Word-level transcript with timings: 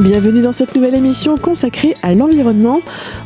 Bienvenue 0.00 0.40
dans 0.40 0.52
cette 0.52 0.74
nouvelle 0.74 0.94
émission 0.94 1.36
consacrée 1.36 1.94
à 2.02 2.14
l'environnement. 2.14 2.80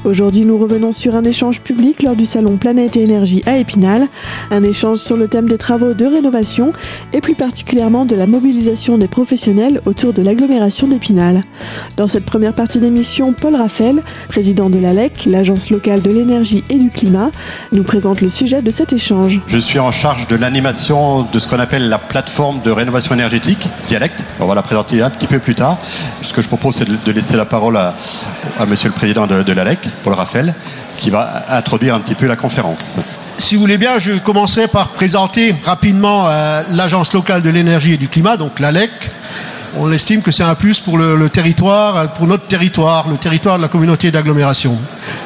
Aujourd'hui, 0.05 0.45
nous 0.45 0.59
revenons 0.59 0.91
sur 0.91 1.15
un 1.15 1.23
échange 1.23 1.61
public 1.61 2.03
lors 2.03 2.17
du 2.17 2.27
salon 2.27 2.57
Planète 2.57 2.97
et 2.97 3.03
Énergie 3.03 3.45
à 3.47 3.59
Épinal. 3.59 4.09
Un 4.51 4.65
échange 4.65 4.99
sur 4.99 5.17
le 5.17 5.29
thème 5.29 5.49
des 5.49 5.57
travaux 5.57 5.95
de 5.95 6.05
rénovation 6.05 6.73
et 7.13 7.21
plus 7.21 7.37
particulièrement 7.37 8.07
de 8.07 8.17
la 8.17 8.27
mobilisation 8.27 8.99
des 8.99 9.07
professionnels 9.07 9.83
autour 9.87 10.13
de 10.13 10.21
l'agglomération 10.21 10.89
d'Épinal. 10.89 11.43
Dans 11.97 12.09
cette 12.09 12.25
première 12.25 12.55
partie 12.55 12.81
d'émission, 12.81 13.35
Paul 13.35 13.55
Raphaël, 13.55 14.03
président 14.27 14.69
de 14.69 14.81
l'ALEC, 14.81 15.27
l'Agence 15.27 15.71
locale 15.71 16.03
de 16.03 16.11
l'énergie 16.11 16.65
et 16.71 16.79
du 16.79 16.91
climat, 16.91 17.31
nous 17.71 17.85
présente 17.85 18.21
le 18.21 18.29
sujet 18.29 18.63
de 18.63 18.71
cet 18.73 18.93
échange. 18.93 19.41
Je 19.47 19.59
suis 19.59 19.79
en 19.79 19.93
charge 19.93 20.27
de 20.27 20.35
l'animation 20.35 21.25
de 21.33 21.39
ce 21.39 21.47
qu'on 21.47 21.61
appelle 21.61 21.89
la 21.89 21.99
plateforme 21.99 22.63
de 22.65 22.73
rénovation 22.73 23.15
énergétique, 23.15 23.69
Dialecte. 23.87 24.25
On 24.41 24.47
va 24.47 24.57
la 24.57 24.63
présenter 24.63 25.03
un 25.03 25.11
petit 25.11 25.29
peu 25.29 25.39
plus 25.39 25.55
tard. 25.55 25.79
Ce 26.21 26.33
que 26.33 26.43
je 26.43 26.49
propose, 26.49 26.64
c'est 26.73 26.85
de 26.85 27.13
laisser 27.13 27.37
la 27.37 27.45
parole 27.45 27.77
à, 27.77 27.95
Monsieur 28.67 28.89
le 28.89 28.95
Président 28.95 29.27
de, 29.27 29.53
l'ALEC, 29.53 29.89
Paul 30.03 30.15
Raphaël, 30.15 30.55
qui 30.99 31.11
va 31.11 31.45
introduire 31.51 31.95
un 31.95 32.01
petit 32.01 32.15
peu 32.15 32.27
la 32.27 32.37
conférence. 32.37 32.99
Si 33.37 33.57
vous 33.57 33.61
voulez 33.61 33.79
bien, 33.79 33.99
je 33.99 34.13
commencerai 34.13 34.69
par 34.69 34.89
présenter 34.89 35.55
rapidement 35.65 36.27
euh, 36.29 36.63
l'Agence 36.73 37.13
locale 37.13 37.43
de 37.43 37.51
l'énergie 37.51 37.95
et 37.95 37.97
du 37.97 38.09
climat, 38.09 38.37
donc 38.37 38.61
l'ALEC. 38.61 38.91
On 39.77 39.91
estime 39.91 40.23
que 40.23 40.31
c'est 40.31 40.45
un 40.45 40.55
plus 40.55 40.79
pour 40.79 40.99
le, 40.99 41.29
territoire, 41.29 42.13
pour 42.13 42.29
notre 42.29 42.47
territoire, 42.47 43.09
le 43.09 43.17
territoire 43.17 43.57
de 43.57 43.63
la 43.63 43.69
communauté 43.69 44.13
d'agglomération. 44.13 44.79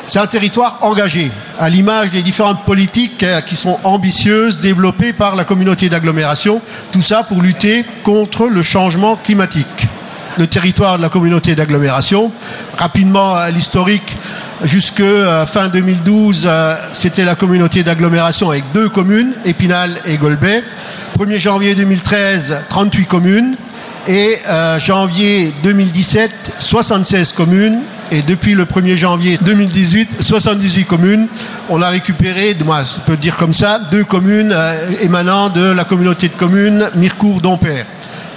C'est 0.06 0.18
un 0.18 0.26
territoire 0.26 0.78
engagé, 0.80 1.30
à 1.60 1.68
l'image 1.68 2.12
des 2.12 2.22
différentes 2.22 2.64
politiques 2.64 3.22
euh, 3.22 3.42
qui 3.42 3.56
sont 3.56 3.78
ambitieuses, 3.84 4.60
développées 4.60 5.12
par 5.12 5.36
la 5.36 5.44
communauté 5.44 5.90
d'agglomération, 5.90 6.62
tout 6.92 7.02
ça 7.02 7.24
pour 7.24 7.42
lutter 7.42 7.84
contre 8.04 8.46
le 8.46 8.62
changement 8.62 9.16
climatique 9.16 9.77
le 10.38 10.46
territoire 10.46 10.96
de 10.96 11.02
la 11.02 11.08
communauté 11.08 11.54
d'agglomération. 11.54 12.30
Rapidement, 12.78 13.34
à 13.34 13.50
l'historique, 13.50 14.16
jusque 14.64 15.00
euh, 15.00 15.44
fin 15.46 15.68
2012, 15.68 16.46
euh, 16.46 16.76
c'était 16.92 17.24
la 17.24 17.34
communauté 17.34 17.82
d'agglomération 17.82 18.50
avec 18.50 18.64
deux 18.72 18.88
communes, 18.88 19.32
Épinal 19.44 19.90
et 20.06 20.16
Golbet. 20.16 20.62
1er 21.18 21.38
janvier 21.38 21.74
2013, 21.74 22.64
38 22.68 23.04
communes. 23.06 23.56
Et 24.06 24.36
euh, 24.48 24.78
janvier 24.78 25.52
2017, 25.64 26.30
76 26.58 27.32
communes. 27.32 27.80
Et 28.10 28.22
depuis 28.22 28.54
le 28.54 28.64
1er 28.64 28.96
janvier 28.96 29.38
2018, 29.42 30.22
78 30.22 30.84
communes. 30.84 31.26
On 31.68 31.82
a 31.82 31.88
récupéré, 31.90 32.56
moi 32.64 32.82
je 32.82 33.00
peux 33.04 33.18
dire 33.18 33.36
comme 33.36 33.52
ça, 33.52 33.80
deux 33.90 34.04
communes 34.04 34.54
émanant 35.02 35.50
de 35.50 35.72
la 35.72 35.84
communauté 35.84 36.28
de 36.28 36.32
communes 36.32 36.88
Mircourt-Dompère 36.94 37.84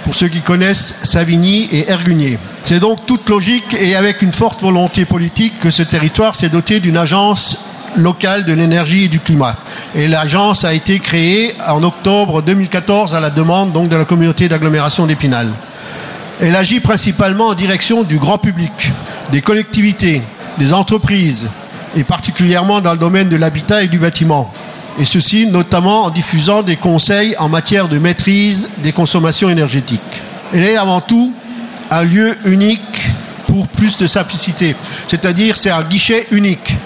pour 0.04 0.14
ceux 0.14 0.28
qui 0.28 0.40
connaissent 0.40 0.96
Savigny 1.02 1.68
et 1.72 1.90
Ergunier. 1.90 2.38
C'est 2.64 2.80
donc 2.80 3.06
toute 3.06 3.28
logique 3.28 3.76
et 3.80 3.94
avec 3.96 4.22
une 4.22 4.32
forte 4.32 4.60
volonté 4.60 5.04
politique 5.04 5.58
que 5.58 5.70
ce 5.70 5.82
territoire 5.82 6.34
s'est 6.34 6.48
doté 6.48 6.80
d'une 6.80 6.96
agence 6.96 7.58
locale 7.96 8.44
de 8.44 8.52
l'énergie 8.52 9.04
et 9.04 9.08
du 9.08 9.20
climat. 9.20 9.56
Et 9.94 10.08
l'agence 10.08 10.64
a 10.64 10.74
été 10.74 10.98
créée 10.98 11.54
en 11.66 11.82
octobre 11.82 12.42
2014 12.42 13.14
à 13.14 13.20
la 13.20 13.30
demande 13.30 13.72
donc 13.72 13.88
de 13.88 13.96
la 13.96 14.04
communauté 14.04 14.48
d'agglomération 14.48 15.06
d'Épinal. 15.06 15.48
Elle 16.40 16.56
agit 16.56 16.80
principalement 16.80 17.48
en 17.48 17.54
direction 17.54 18.02
du 18.02 18.18
grand 18.18 18.38
public, 18.38 18.72
des 19.30 19.42
collectivités, 19.42 20.22
des 20.58 20.72
entreprises 20.72 21.48
et 21.96 22.04
particulièrement 22.04 22.80
dans 22.80 22.92
le 22.92 22.98
domaine 22.98 23.28
de 23.28 23.36
l'habitat 23.36 23.82
et 23.82 23.88
du 23.88 23.98
bâtiment 23.98 24.52
et 24.98 25.04
ceci 25.04 25.46
notamment 25.46 26.04
en 26.04 26.10
diffusant 26.10 26.62
des 26.62 26.76
conseils 26.76 27.34
en 27.38 27.48
matière 27.48 27.88
de 27.88 27.98
maîtrise 27.98 28.68
des 28.78 28.92
consommations 28.92 29.48
énergétiques. 29.48 30.00
Elle 30.54 30.64
est 30.64 30.76
avant 30.76 31.00
tout 31.00 31.32
un 31.90 32.04
lieu 32.04 32.36
unique 32.44 32.80
pour 33.46 33.68
plus 33.68 33.98
de 33.98 34.06
simplicité, 34.06 34.74
c'est-à-dire 35.08 35.56
c'est 35.56 35.70
un 35.70 35.82
guichet 35.82 36.26
unique. 36.30 36.76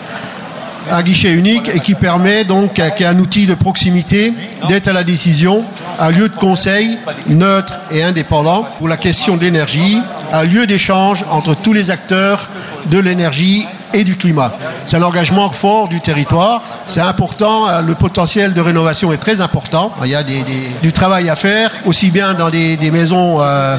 Un 0.89 1.03
guichet 1.03 1.33
unique 1.33 1.69
et 1.75 1.81
qui 1.81 1.95
permet 1.95 2.45
donc, 2.45 2.75
qui 2.75 3.03
est 3.03 3.07
un 3.07 3.19
outil 3.19 3.47
de 3.47 3.55
proximité, 3.55 4.33
d'être 4.69 4.87
à 4.87 4.93
la 4.93 5.03
décision, 5.03 5.65
un 5.99 6.11
lieu 6.11 6.29
de 6.29 6.37
conseil 6.37 6.97
neutre 7.27 7.81
et 7.91 8.05
indépendant 8.05 8.65
pour 8.79 8.87
la 8.87 8.97
question 8.97 9.37
d'énergie, 9.37 9.99
un 10.33 10.45
lieu 10.45 10.67
d'échange 10.67 11.25
entre 11.31 11.57
tous 11.57 11.73
les 11.73 11.91
acteurs 11.91 12.49
de 12.89 12.99
l'énergie 13.01 13.67
et 13.95 14.05
du 14.05 14.17
climat. 14.17 14.53
C'est 14.85 14.97
un 14.97 15.03
engagement 15.03 15.51
fort 15.51 15.89
du 15.89 16.01
territoire. 16.01 16.63
C'est 16.87 17.01
important. 17.01 17.69
Euh, 17.69 17.83
le 17.83 17.95
potentiel 17.95 18.53
de 18.53 18.61
rénovation 18.61 19.13
est 19.13 19.19
très 19.19 19.41
important. 19.41 19.93
Il 20.05 20.11
y 20.11 20.15
a 20.15 20.23
du 20.23 20.93
travail 20.93 21.31
à 21.31 21.37
faire, 21.37 21.71
aussi 21.85 22.11
bien 22.11 22.35
dans 22.35 22.51
des, 22.51 22.79
maisons 22.91 23.41
euh, 23.41 23.77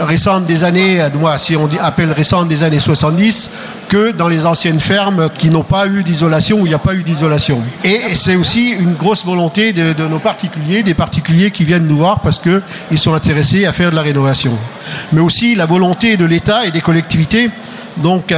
récentes 0.00 0.44
des 0.44 0.64
années, 0.64 1.00
euh, 1.00 1.08
si 1.38 1.56
on 1.56 1.68
appelle 1.80 2.12
récentes 2.12 2.48
des 2.48 2.62
années 2.62 2.80
70, 2.80 3.50
que 3.88 4.10
dans 4.12 4.28
les 4.28 4.46
anciennes 4.46 4.80
fermes 4.80 5.28
qui 5.38 5.50
n'ont 5.50 5.62
pas 5.62 5.86
eu 5.86 6.02
d'isolation, 6.02 6.60
où 6.60 6.66
il 6.66 6.70
n'y 6.70 6.74
a 6.74 6.78
pas 6.78 6.94
eu 6.94 7.02
d'isolation. 7.02 7.62
Et 7.84 8.00
c'est 8.14 8.36
aussi 8.36 8.70
une 8.70 8.94
grosse 8.94 9.24
volonté 9.24 9.72
de, 9.72 10.06
nos 10.08 10.18
particuliers, 10.18 10.82
des 10.82 10.94
particuliers 10.94 11.50
qui 11.50 11.64
viennent 11.64 11.86
nous 11.86 11.96
voir 11.96 12.20
parce 12.20 12.38
qu'ils 12.38 12.98
sont 12.98 13.14
intéressés 13.14 13.66
à 13.66 13.72
faire 13.72 13.90
de 13.90 13.96
la 13.96 14.02
rénovation. 14.02 14.56
Mais 15.12 15.20
aussi 15.20 15.54
la 15.54 15.66
volonté 15.66 16.16
de 16.16 16.24
l'État 16.24 16.66
et 16.66 16.70
des 16.70 16.80
collectivités. 16.80 17.50
Donc, 17.98 18.32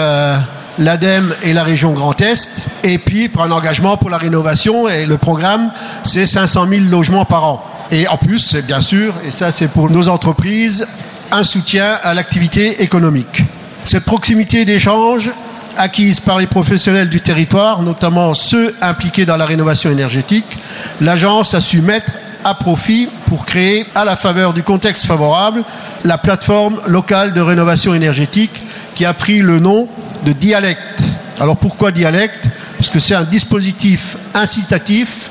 l'ADEME 0.80 1.34
et 1.42 1.52
la 1.52 1.62
région 1.62 1.92
Grand 1.92 2.20
Est, 2.20 2.66
et 2.82 2.98
puis 2.98 3.28
pour 3.28 3.42
un 3.42 3.50
engagement 3.52 3.96
pour 3.96 4.10
la 4.10 4.18
rénovation, 4.18 4.88
et 4.88 5.06
le 5.06 5.18
programme, 5.18 5.70
c'est 6.04 6.26
500 6.26 6.66
000 6.68 6.84
logements 6.90 7.26
par 7.26 7.44
an. 7.44 7.64
Et 7.92 8.08
en 8.08 8.16
plus, 8.16 8.38
c'est 8.38 8.66
bien 8.66 8.80
sûr, 8.80 9.14
et 9.24 9.30
ça 9.30 9.52
c'est 9.52 9.68
pour 9.68 9.90
nos 9.90 10.08
entreprises, 10.08 10.86
un 11.30 11.44
soutien 11.44 11.98
à 12.02 12.14
l'activité 12.14 12.82
économique. 12.82 13.44
Cette 13.84 14.04
proximité 14.04 14.64
d'échange 14.64 15.30
acquise 15.76 16.20
par 16.20 16.38
les 16.38 16.46
professionnels 16.46 17.08
du 17.08 17.20
territoire, 17.20 17.82
notamment 17.82 18.34
ceux 18.34 18.74
impliqués 18.80 19.26
dans 19.26 19.36
la 19.36 19.44
rénovation 19.44 19.90
énergétique, 19.90 20.58
l'agence 21.00 21.54
a 21.54 21.60
su 21.60 21.82
mettre 21.82 22.12
à 22.44 22.54
profit 22.54 23.08
pour 23.26 23.46
créer, 23.46 23.86
à 23.94 24.04
la 24.04 24.16
faveur 24.16 24.52
du 24.52 24.62
contexte 24.62 25.06
favorable, 25.06 25.62
la 26.04 26.18
plateforme 26.18 26.80
locale 26.86 27.32
de 27.32 27.40
rénovation 27.40 27.94
énergétique 27.94 28.62
qui 28.94 29.04
a 29.04 29.14
pris 29.14 29.40
le 29.40 29.60
nom 29.60 29.88
de 30.24 30.32
dialecte. 30.32 31.02
Alors 31.40 31.56
pourquoi 31.56 31.90
dialecte 31.90 32.48
Parce 32.76 32.90
que 32.90 33.00
c'est 33.00 33.14
un 33.14 33.24
dispositif 33.24 34.16
incitatif 34.34 35.30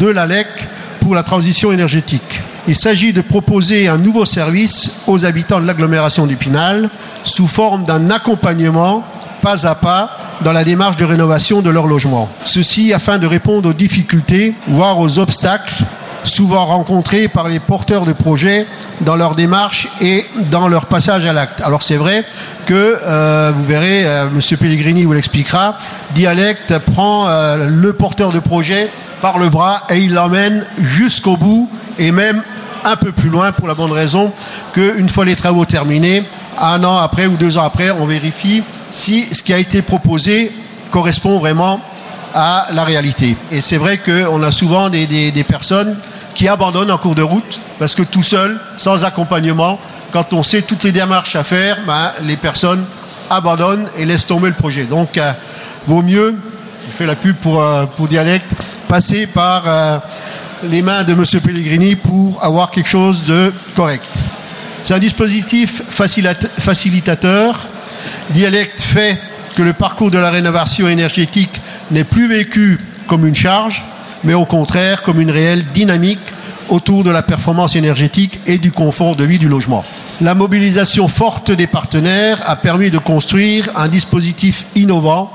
de 0.00 0.08
l'ALEC 0.08 0.46
pour 1.00 1.14
la 1.14 1.22
transition 1.22 1.72
énergétique. 1.72 2.40
Il 2.66 2.74
s'agit 2.74 3.12
de 3.12 3.20
proposer 3.20 3.88
un 3.88 3.98
nouveau 3.98 4.24
service 4.24 5.02
aux 5.06 5.24
habitants 5.24 5.60
de 5.60 5.66
l'agglomération 5.66 6.26
d'Épinal 6.26 6.88
sous 7.22 7.46
forme 7.46 7.84
d'un 7.84 8.10
accompagnement 8.10 9.04
pas 9.42 9.66
à 9.66 9.74
pas 9.74 10.16
dans 10.40 10.52
la 10.52 10.64
démarche 10.64 10.96
de 10.96 11.04
rénovation 11.04 11.60
de 11.60 11.68
leur 11.68 11.86
logement. 11.86 12.30
Ceci 12.46 12.94
afin 12.94 13.18
de 13.18 13.26
répondre 13.26 13.68
aux 13.68 13.74
difficultés, 13.74 14.54
voire 14.66 14.98
aux 14.98 15.18
obstacles 15.18 15.84
souvent 16.24 16.64
rencontrés 16.64 17.28
par 17.28 17.48
les 17.48 17.60
porteurs 17.60 18.06
de 18.06 18.12
projets 18.12 18.66
dans 19.02 19.16
leur 19.16 19.34
démarche 19.34 19.88
et 20.00 20.26
dans 20.50 20.68
leur 20.68 20.86
passage 20.86 21.24
à 21.26 21.32
l'acte. 21.32 21.60
Alors 21.60 21.82
c'est 21.82 21.96
vrai 21.96 22.24
que, 22.66 22.98
euh, 23.02 23.52
vous 23.54 23.64
verrez, 23.64 24.04
euh, 24.04 24.26
M. 24.26 24.56
Pellegrini 24.58 25.04
vous 25.04 25.12
l'expliquera, 25.12 25.76
Dialecte 26.14 26.78
prend 26.78 27.28
euh, 27.28 27.68
le 27.68 27.92
porteur 27.92 28.32
de 28.32 28.40
projet 28.40 28.90
par 29.20 29.38
le 29.38 29.48
bras 29.48 29.82
et 29.90 29.98
il 29.98 30.14
l'emmène 30.14 30.64
jusqu'au 30.78 31.36
bout 31.36 31.70
et 31.98 32.10
même 32.10 32.42
un 32.84 32.96
peu 32.96 33.12
plus 33.12 33.30
loin 33.30 33.52
pour 33.52 33.68
la 33.68 33.74
bonne 33.74 33.92
raison 33.92 34.32
qu'une 34.72 35.08
fois 35.08 35.24
les 35.24 35.36
travaux 35.36 35.64
terminés, 35.64 36.24
un 36.58 36.82
an 36.84 36.98
après 36.98 37.26
ou 37.26 37.36
deux 37.36 37.58
ans 37.58 37.64
après, 37.64 37.90
on 37.90 38.06
vérifie 38.06 38.62
si 38.90 39.26
ce 39.32 39.42
qui 39.42 39.52
a 39.52 39.58
été 39.58 39.82
proposé 39.82 40.52
correspond 40.90 41.38
vraiment 41.38 41.80
à 42.34 42.66
la 42.72 42.84
réalité. 42.84 43.36
Et 43.50 43.60
c'est 43.60 43.76
vrai 43.76 43.98
qu'on 43.98 44.42
a 44.42 44.50
souvent 44.50 44.90
des 44.90 45.44
personnes 45.48 45.96
qui 46.34 46.48
abandonnent 46.48 46.90
en 46.90 46.98
cours 46.98 47.14
de 47.14 47.22
route 47.22 47.60
parce 47.78 47.94
que 47.94 48.02
tout 48.02 48.22
seul, 48.22 48.60
sans 48.76 49.04
accompagnement, 49.04 49.78
quand 50.12 50.32
on 50.32 50.42
sait 50.42 50.62
toutes 50.62 50.84
les 50.84 50.92
démarches 50.92 51.36
à 51.36 51.44
faire, 51.44 51.78
ben, 51.86 52.12
les 52.22 52.36
personnes 52.36 52.84
abandonnent 53.30 53.88
et 53.98 54.04
laissent 54.04 54.26
tomber 54.26 54.48
le 54.48 54.54
projet. 54.54 54.84
Donc, 54.84 55.18
euh, 55.18 55.32
vaut 55.86 56.02
mieux, 56.02 56.36
je 56.86 56.96
fais 56.96 57.06
la 57.06 57.16
pub 57.16 57.36
pour, 57.36 57.62
euh, 57.62 57.84
pour 57.86 58.08
Dialecte, 58.08 58.54
passer 58.88 59.26
par 59.26 59.64
euh, 59.66 59.98
les 60.70 60.82
mains 60.82 61.02
de 61.04 61.12
M. 61.12 61.24
Pellegrini 61.40 61.96
pour 61.96 62.42
avoir 62.44 62.70
quelque 62.70 62.88
chose 62.88 63.24
de 63.24 63.52
correct. 63.74 64.18
C'est 64.82 64.94
un 64.94 64.98
dispositif 64.98 65.82
facilitateur. 65.88 67.58
Dialecte 68.30 68.80
fait 68.80 69.18
que 69.56 69.62
le 69.62 69.72
parcours 69.72 70.10
de 70.10 70.18
la 70.18 70.30
rénovation 70.30 70.88
énergétique 70.88 71.60
n'est 71.90 72.04
plus 72.04 72.28
vécu 72.28 72.78
comme 73.06 73.26
une 73.26 73.34
charge, 73.34 73.84
mais 74.24 74.34
au 74.34 74.44
contraire 74.44 75.02
comme 75.02 75.20
une 75.20 75.30
réelle 75.30 75.64
dynamique 75.72 76.20
autour 76.68 77.04
de 77.04 77.10
la 77.10 77.22
performance 77.22 77.76
énergétique 77.76 78.40
et 78.46 78.58
du 78.58 78.72
confort 78.72 79.16
de 79.16 79.24
vie 79.24 79.38
du 79.38 79.48
logement. 79.48 79.84
La 80.20 80.34
mobilisation 80.34 81.08
forte 81.08 81.50
des 81.50 81.66
partenaires 81.66 82.40
a 82.46 82.56
permis 82.56 82.90
de 82.90 82.98
construire 82.98 83.68
un 83.76 83.88
dispositif 83.88 84.64
innovant, 84.74 85.30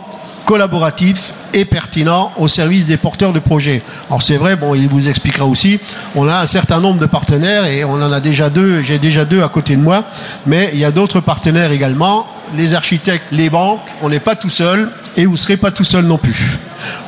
collaboratif 0.45 1.33
et 1.53 1.65
pertinent 1.65 2.31
au 2.38 2.47
service 2.47 2.88
des 2.88 2.97
porteurs 2.97 3.33
de 3.33 3.39
projets. 3.39 3.81
Alors 4.09 4.21
c'est 4.21 4.38
vrai, 4.38 4.56
bon, 4.56 4.75
il 4.75 4.88
vous 4.88 5.09
expliquera 5.09 5.45
aussi, 5.45 5.80
on 6.15 6.27
a 6.27 6.39
un 6.39 6.47
certain 6.47 6.80
nombre 6.80 7.00
de 7.00 7.06
partenaires 7.06 7.65
et 7.65 7.83
on 7.83 7.94
en 7.94 8.12
a 8.12 8.19
déjà 8.19 8.50
deux, 8.50 8.81
j'ai 8.81 9.00
déjà 9.00 9.25
deux 9.25 9.44
à 9.44 9.50
côté 9.50 9.75
de 9.75 9.81
moi, 9.81 10.06
mais 10.45 10.69
il 10.74 10.80
y 10.80 10.85
a 10.85 10.92
d'autres 10.92 11.19
partenaires 11.19 11.71
également, 11.71 12.25
les 12.56 12.74
architectes, 12.74 13.27
les 13.31 13.50
banques, 13.50 13.81
on 14.01 14.09
n'est 14.09 14.19
pas 14.19 14.35
tout 14.35 14.50
seul 14.50 14.89
et 15.18 15.25
vous 15.25 15.33
ne 15.33 15.38
serez 15.38 15.57
pas 15.57 15.71
tout 15.71 15.83
seul 15.83 16.06
non 16.06 16.18
plus. 16.18 16.57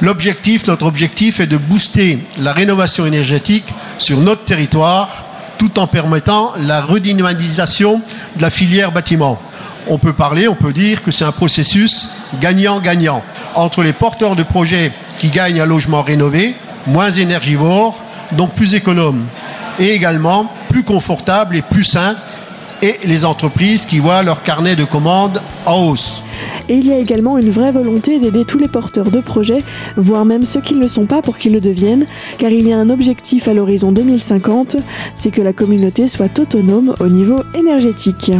L'objectif, 0.01 0.67
notre 0.67 0.85
objectif 0.85 1.39
est 1.39 1.47
de 1.47 1.57
booster 1.57 2.19
la 2.39 2.53
rénovation 2.53 3.05
énergétique 3.05 3.65
sur 3.97 4.17
notre 4.19 4.43
territoire 4.45 5.25
tout 5.57 5.79
en 5.79 5.85
permettant 5.85 6.53
la 6.59 6.81
redynamisation 6.81 8.01
de 8.35 8.41
la 8.41 8.49
filière 8.49 8.91
bâtiment. 8.91 9.39
On 9.87 9.99
peut 9.99 10.13
parler, 10.13 10.47
on 10.47 10.55
peut 10.55 10.73
dire 10.73 11.03
que 11.03 11.11
c'est 11.11 11.23
un 11.23 11.31
processus 11.31 12.07
gagnant-gagnant 12.41 13.23
entre 13.53 13.83
les 13.83 13.93
porteurs 13.93 14.35
de 14.35 14.41
projets 14.41 14.91
qui 15.19 15.29
gagnent 15.29 15.61
un 15.61 15.65
logement 15.65 16.01
rénové, 16.01 16.55
moins 16.87 17.11
énergivore, 17.11 18.03
donc 18.31 18.53
plus 18.53 18.73
économe, 18.73 19.23
et 19.79 19.89
également 19.89 20.51
plus 20.69 20.83
confortable 20.83 21.55
et 21.55 21.61
plus 21.61 21.83
sain, 21.83 22.15
et 22.81 22.99
les 23.03 23.23
entreprises 23.23 23.85
qui 23.85 23.99
voient 23.99 24.23
leur 24.23 24.41
carnet 24.41 24.75
de 24.75 24.83
commandes 24.83 25.41
en 25.67 25.75
hausse. 25.75 26.23
Et 26.69 26.75
il 26.75 26.87
y 26.87 26.93
a 26.93 26.97
également 26.97 27.37
une 27.37 27.49
vraie 27.49 27.71
volonté 27.71 28.19
d'aider 28.19 28.45
tous 28.45 28.57
les 28.57 28.67
porteurs 28.67 29.11
de 29.11 29.19
projets, 29.19 29.63
voire 29.97 30.25
même 30.25 30.45
ceux 30.45 30.61
qui 30.61 30.75
ne 30.75 30.79
le 30.79 30.87
sont 30.87 31.05
pas 31.05 31.21
pour 31.21 31.37
qu'ils 31.37 31.53
le 31.53 31.61
deviennent, 31.61 32.05
car 32.37 32.49
il 32.51 32.67
y 32.67 32.73
a 32.73 32.77
un 32.77 32.89
objectif 32.89 33.47
à 33.47 33.53
l'horizon 33.53 33.91
2050, 33.91 34.77
c'est 35.15 35.31
que 35.31 35.41
la 35.41 35.53
communauté 35.53 36.07
soit 36.07 36.39
autonome 36.39 36.95
au 36.99 37.07
niveau 37.07 37.41
énergétique. 37.55 38.31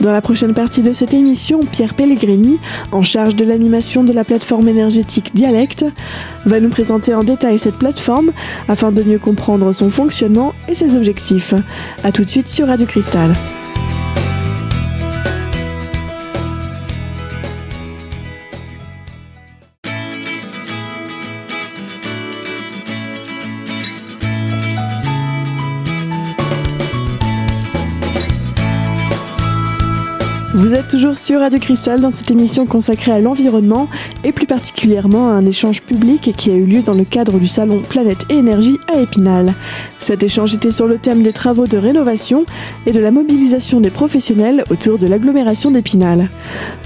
Dans 0.00 0.12
la 0.12 0.20
prochaine 0.20 0.54
partie 0.54 0.82
de 0.82 0.92
cette 0.92 1.14
émission, 1.14 1.60
Pierre 1.70 1.94
Pellegrini, 1.94 2.58
en 2.92 3.02
charge 3.02 3.36
de 3.36 3.44
l'animation 3.44 4.04
de 4.04 4.12
la 4.12 4.24
plateforme 4.24 4.68
énergétique 4.68 5.34
Dialecte, 5.34 5.84
va 6.46 6.60
nous 6.60 6.70
présenter 6.70 7.14
en 7.14 7.24
détail 7.24 7.58
cette 7.58 7.76
plateforme 7.76 8.32
afin 8.68 8.92
de 8.92 9.02
mieux 9.02 9.18
comprendre 9.18 9.72
son 9.72 9.90
fonctionnement 9.90 10.52
et 10.68 10.74
ses 10.74 10.96
objectifs. 10.96 11.54
A 12.04 12.12
tout 12.12 12.24
de 12.24 12.30
suite 12.30 12.48
sur 12.48 12.66
Radio 12.66 12.86
Cristal. 12.86 13.34
Vous 30.72 30.78
êtes 30.78 30.88
toujours 30.88 31.18
sur 31.18 31.40
Radio 31.40 31.58
Cristal 31.58 32.00
dans 32.00 32.10
cette 32.10 32.30
émission 32.30 32.64
consacrée 32.64 33.12
à 33.12 33.18
l'environnement 33.20 33.90
et 34.24 34.32
plus 34.32 34.46
particulièrement 34.46 35.28
à 35.28 35.32
un 35.32 35.44
échange 35.44 35.82
public 35.82 36.34
qui 36.34 36.50
a 36.50 36.54
eu 36.54 36.64
lieu 36.64 36.80
dans 36.80 36.94
le 36.94 37.04
cadre 37.04 37.38
du 37.38 37.46
salon 37.46 37.82
Planète 37.86 38.24
et 38.30 38.36
Énergie 38.36 38.78
à 38.90 38.98
Épinal. 38.98 39.52
Cet 39.98 40.22
échange 40.22 40.54
était 40.54 40.70
sur 40.70 40.86
le 40.86 40.96
thème 40.96 41.22
des 41.22 41.34
travaux 41.34 41.66
de 41.66 41.76
rénovation 41.76 42.46
et 42.86 42.92
de 42.92 43.00
la 43.00 43.10
mobilisation 43.10 43.82
des 43.82 43.90
professionnels 43.90 44.64
autour 44.70 44.96
de 44.96 45.06
l'agglomération 45.06 45.70
d'Épinal. 45.70 46.30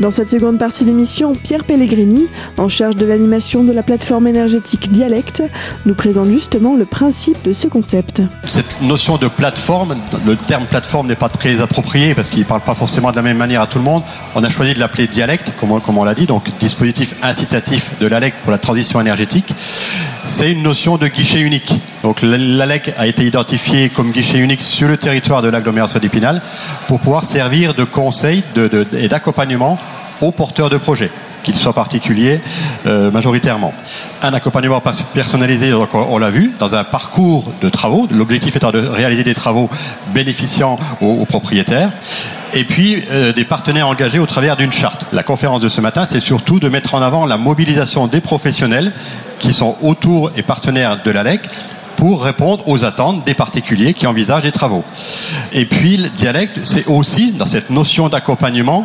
Dans 0.01 0.11
cette 0.11 0.29
seconde 0.31 0.59
partie 0.59 0.85
d'émission, 0.85 1.37
Pierre 1.37 1.63
Pellegrini, 1.63 2.27
en 2.59 2.69
charge 2.69 2.97
de 2.97 3.07
l'animation 3.07 3.63
de 3.63 3.73
la 3.73 3.85
plateforme 3.85 4.27
énergétique 4.27 4.91
Dialecte, 4.91 5.45
nous 5.87 5.95
présente 5.95 6.29
justement 6.29 6.75
le 6.75 6.87
principe 6.87 7.41
de 7.45 7.53
ce 7.53 7.69
concept. 7.69 8.21
Cette 8.49 8.83
notion 8.83 9.17
de 9.17 9.29
plateforme, 9.29 9.95
le 10.27 10.35
terme 10.35 10.67
plateforme 10.67 11.07
n'est 11.07 11.15
pas 11.15 11.29
très 11.29 11.61
approprié 11.61 12.17
parce 12.17 12.31
qu'il 12.31 12.41
ne 12.41 12.45
parle 12.47 12.63
pas 12.63 12.75
forcément 12.75 13.13
de 13.13 13.17
la 13.17 13.23
même 13.23 13.39
manière 13.39 13.63
tout 13.69 13.76
le 13.79 13.85
monde. 13.85 14.03
On 14.35 14.45
a 14.45 14.51
choisi 14.51 14.75
de 14.75 14.79
l'appeler 14.79 15.07
dialecte, 15.07 15.53
comme 15.57 15.99
on, 15.99 16.05
l'a 16.05 16.15
dit, 16.15 16.27
donc 16.27 16.51
dispositif 16.59 17.15
incitatif 17.23 17.93
de 18.01 18.07
l'ALEC 18.07 18.35
pour 18.43 18.53
la 18.53 18.59
transition 18.59 19.01
énergétique. 19.01 19.53
C'est 20.25 20.53
une 20.53 20.63
notion 20.63 20.97
de 20.97 21.07
guichet 21.09 21.41
unique. 21.41 21.73
Donc 22.03 22.23
l'ALEC 22.23 22.93
a 22.99 23.07
été 23.07 23.25
identifié 23.25 23.89
comme 23.89 24.13
guichet 24.13 24.39
unique 24.39 24.63
sur 24.63 24.89
le 24.89 24.97
territoire 24.97 25.43
de 25.43 25.49
l'agglomération 25.49 25.99
d'Épinal 25.99 26.43
pour 26.89 27.01
pouvoir 27.01 27.25
servir 27.25 27.75
de 27.75 27.85
conseil 27.85 28.43
et 28.93 29.09
d'accompagnement 29.09 29.79
aux 30.21 30.33
porteurs 30.33 30.71
de 30.71 30.79
projets 30.79 31.11
qu'ils 31.47 31.55
soient 31.55 31.73
particuliers 31.73 32.41
euh, 32.87 33.13
majoritairement. 33.13 33.73
Un 34.21 34.35
accompagnement 34.35 34.83
personnalisé, 35.15 35.73
on, 35.93 36.19
l'a 36.19 36.31
vu, 36.31 36.53
dans 36.59 36.75
un 36.75 36.83
parcours 36.83 37.53
de 37.61 37.69
travaux, 37.69 38.09
l'objectif 38.11 38.57
étant 38.57 38.73
de 38.73 38.81
réaliser 38.81 39.23
des 39.23 39.35
travaux 39.35 39.71
bénéficiant 40.13 40.77
aux, 41.01 41.25
propriétaires, 41.25 41.93
et 42.55 42.65
puis 42.65 43.03
euh, 43.11 43.33
des 43.33 43.45
partenaires 43.45 43.89
engagés 43.89 44.19
au 44.19 44.27
travers 44.27 44.57
d'une 44.57 44.73
charte. 44.73 45.07
La 45.13 45.23
conférence 45.23 45.61
de 45.61 45.69
ce 45.69 45.81
matin, 45.81 46.07
c'est 46.07 46.21
surtout 46.21 46.61
de 46.61 46.69
mettre 46.69 46.95
en 46.95 47.03
avant 47.03 47.27
la 47.27 47.37
mobilisation 47.37 48.07
des 48.07 48.21
professionnels 48.21 48.93
qui 49.39 49.53
sont 49.53 49.77
autour 49.83 50.31
et 50.37 50.43
partenaires 50.43 51.03
de 51.03 51.11
l'ALEC 51.11 51.43
pour 51.97 52.23
répondre 52.23 52.69
aux 52.69 52.85
attentes 52.85 53.25
des 53.25 53.35
particuliers 53.35 53.95
qui 53.95 54.07
envisagent 54.07 54.45
les 54.45 54.53
travaux. 54.53 54.85
Et 55.53 55.65
puis, 55.65 55.97
le 55.97 56.09
dialecte, 56.11 56.61
c'est 56.63 56.87
aussi, 56.87 57.33
dans 57.33 57.47
cette 57.47 57.71
notion 57.71 58.09
d'accompagnement, 58.09 58.85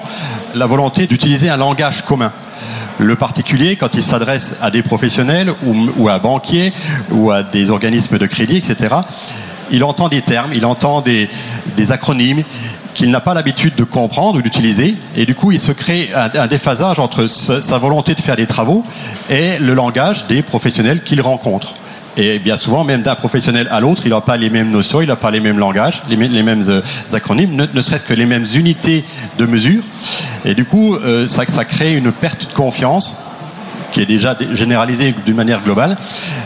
la 0.55 0.65
volonté 0.65 1.07
d'utiliser 1.07 1.49
un 1.49 1.57
langage 1.57 2.03
commun. 2.05 2.31
Le 2.97 3.15
particulier, 3.15 3.75
quand 3.75 3.95
il 3.95 4.03
s'adresse 4.03 4.57
à 4.61 4.71
des 4.71 4.83
professionnels 4.83 5.51
ou, 5.97 6.07
à 6.07 6.19
banquiers 6.19 6.71
ou 7.11 7.31
à 7.31 7.43
des 7.43 7.71
organismes 7.71 8.17
de 8.17 8.25
crédit, 8.27 8.57
etc., 8.57 8.95
il 9.71 9.83
entend 9.83 10.09
des 10.09 10.21
termes, 10.21 10.51
il 10.53 10.65
entend 10.65 11.01
des, 11.01 11.29
acronymes 11.89 12.43
qu'il 12.93 13.11
n'a 13.11 13.19
pas 13.19 13.33
l'habitude 13.33 13.75
de 13.75 13.83
comprendre 13.83 14.39
ou 14.39 14.41
d'utiliser, 14.41 14.95
et 15.15 15.25
du 15.25 15.35
coup 15.35 15.51
il 15.51 15.59
se 15.59 15.71
crée 15.71 16.09
un, 16.15 16.47
déphasage 16.47 16.99
entre 16.99 17.27
sa 17.27 17.77
volonté 17.77 18.15
de 18.15 18.21
faire 18.21 18.35
des 18.35 18.47
travaux 18.47 18.83
et 19.29 19.57
le 19.59 19.73
langage 19.73 20.27
des 20.27 20.41
professionnels 20.41 21.03
qu'il 21.03 21.21
rencontre. 21.21 21.73
Et 22.17 22.39
bien 22.39 22.57
souvent, 22.57 22.83
même 22.83 23.03
d'un 23.03 23.15
professionnel 23.15 23.69
à 23.71 23.79
l'autre, 23.79 24.01
il 24.05 24.09
n'a 24.09 24.19
pas 24.19 24.35
les 24.35 24.49
mêmes 24.49 24.69
notions, 24.69 25.01
il 25.01 25.07
n'a 25.07 25.15
pas 25.15 25.31
les 25.31 25.39
mêmes 25.39 25.57
langages, 25.57 26.01
les, 26.09 26.17
mêmes 26.17 26.65
euh, 26.67 26.81
acronymes, 27.13 27.67
ne, 27.73 27.81
serait-ce 27.81 28.03
que 28.03 28.13
les 28.13 28.25
mêmes 28.25 28.45
unités 28.53 29.05
de 29.37 29.45
mesure. 29.45 29.81
Et 30.43 30.53
du 30.53 30.65
coup, 30.65 30.95
euh, 30.95 31.25
ça, 31.25 31.45
ça 31.47 31.63
crée 31.63 31.93
une 31.93 32.11
perte 32.11 32.49
de 32.49 32.53
confiance 32.53 33.15
qui 33.91 34.01
est 34.01 34.05
déjà 34.05 34.35
généralisée 34.51 35.13
d'une 35.25 35.35
manière 35.35 35.61
globale. 35.61 35.97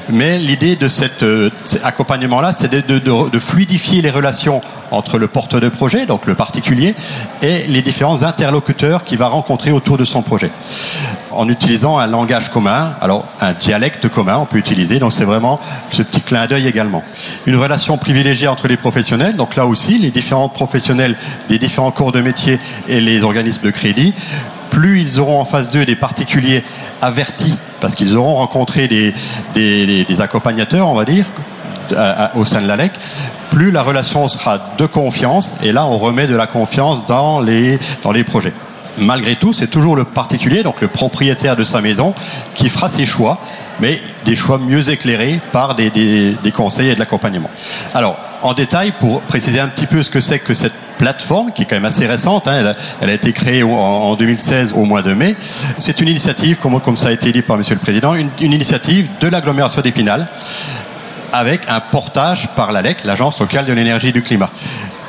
Mais 0.09 0.38
l'idée 0.38 0.75
de 0.75 0.88
cet 0.88 1.24
euh, 1.24 1.50
accompagnement-là, 1.83 2.53
c'est 2.53 2.71
de, 2.88 3.00
de, 3.00 3.39
fluidifier 3.39 4.01
les 4.01 4.09
relations 4.09 4.62
entre 4.92 5.18
le 5.18 5.27
porteur 5.27 5.62
de 5.62 5.69
projet, 5.69 6.06
donc 6.06 6.25
le 6.25 6.36
particulier, 6.36 6.95
et 7.42 7.63
les 7.68 7.81
différents 7.81 8.24
interlocuteurs 8.24 9.03
qu'il 9.03 9.18
va 9.18 9.27
rencontrer 9.27 9.71
autour 9.71 9.97
de 9.97 10.06
son 10.06 10.21
projet. 10.21 10.51
En 11.31 11.50
utilisant 11.50 11.97
un 11.97 12.07
langage 12.07 12.50
commun, 12.50 12.94
alors 13.01 13.25
un 13.42 13.53
dialecte 13.53 14.07
commun, 14.07 14.38
on 14.38 14.45
peut 14.45 14.57
utiliser, 14.57 15.00
donc 15.00 15.12
c'est 15.12 15.25
vraiment 15.25 15.59
ce 15.90 16.02
petit 16.02 16.21
clin 16.21 16.45
d'œil 16.47 16.68
également. 16.68 17.04
Une 17.45 17.57
relation 17.57 17.97
privilégiée 17.97 18.47
entre 18.47 18.68
les 18.68 18.78
professionnels, 18.78 19.35
donc 19.35 19.56
là 19.56 19.66
aussi, 19.66 19.97
les 19.97 20.11
différents 20.11 20.49
professionnels 20.49 21.16
des 21.49 21.59
différents 21.59 21.92
cours 21.92 22.11
de 22.11 22.21
métier 22.21 22.59
et 22.87 23.02
les 23.02 23.23
organismes 23.23 23.66
de 23.66 23.71
crédit 23.71 24.14
plus 24.75 24.99
ils 24.99 25.21
auront 25.21 25.39
en 25.39 25.45
face 25.45 25.69
d'eux 25.69 25.85
des 25.85 25.95
particuliers 25.95 26.61
avertis, 27.01 27.55
parce 27.79 27.95
qu'ils 27.95 28.17
auront 28.17 28.35
rencontré 28.35 28.89
des, 28.89 30.21
accompagnateurs, 30.21 30.89
on 30.89 30.95
va 30.95 31.05
dire, 31.05 31.25
au 32.35 32.44
sein 32.44 32.61
de 32.61 32.67
l'ALEC, 32.67 32.91
plus 33.51 33.71
la 33.71 33.83
relation 33.83 34.27
sera 34.27 34.59
de 34.77 34.85
confiance, 34.85 35.55
et 35.63 35.71
là 35.71 35.85
on 35.85 35.97
remet 35.97 36.27
de 36.27 36.35
la 36.35 36.45
confiance 36.45 37.05
dans 37.05 37.39
les, 37.39 37.79
dans 38.03 38.11
projets. 38.25 38.51
Malgré 38.97 39.37
tout, 39.37 39.53
c'est 39.53 39.67
toujours 39.67 39.95
le 39.95 40.03
particulier, 40.03 40.61
donc 40.61 40.81
le 40.81 40.89
propriétaire 40.89 41.55
de 41.55 41.63
sa 41.63 41.79
maison, 41.79 42.13
qui 42.53 42.67
fera 42.67 42.89
ses 42.89 43.05
choix, 43.05 43.39
mais 43.79 44.01
des 44.25 44.35
choix 44.35 44.57
mieux 44.57 44.89
éclairés 44.89 45.39
par 45.53 45.75
des, 45.75 45.89
des 45.89 46.51
conseils 46.51 46.89
et 46.89 46.95
de 46.95 46.99
l'accompagnement. 46.99 47.49
Alors, 47.94 48.17
en 48.45 48.54
détail, 48.54 48.94
pour 48.99 49.21
préciser 49.21 49.59
un 49.59 49.68
petit 49.68 49.87
peu 49.87 50.04
ce 50.04 50.09
que 50.09 50.19
c'est 50.19 50.40
que 50.40 50.54
cette 50.54 50.73
plateforme 50.97 51.52
qui 51.52 51.64
est 51.64 51.66
quand 51.66 51.75
même 51.75 51.85
assez 51.85 52.06
récente. 52.06 52.47
Hein. 52.47 52.73
Elle, 53.02 53.09
a, 53.09 53.14
été 53.14 53.33
créée 53.33 53.64
en, 53.64 54.16
2016 54.16 54.73
au 54.73 54.85
mois 54.85 55.02
de 55.02 55.14
mai. 55.14 55.35
C'est 55.78 55.99
une 55.99 56.07
initiative, 56.07 56.57
comme, 56.57 56.97
ça 56.97 57.07
a 57.07 57.11
été 57.11 57.31
dit 57.31 57.42
par 57.42 57.57
Monsieur 57.57 57.75
le 57.75 57.81
Président, 57.81 58.14
une, 58.14 58.30
initiative 58.40 59.07
de 59.19 59.28
l'agglomération 59.28 59.81
d'Épinal 59.81 60.28
avec 61.33 61.61
un 61.68 61.81
portage 61.81 62.47
par 62.56 62.71
l'ALEC, 62.71 63.04
l'Agence 63.04 63.42
locale 63.42 63.66
de 63.66 63.73
l'énergie 63.73 64.09
et 64.09 64.14
du 64.14 64.21
climat. 64.21 64.49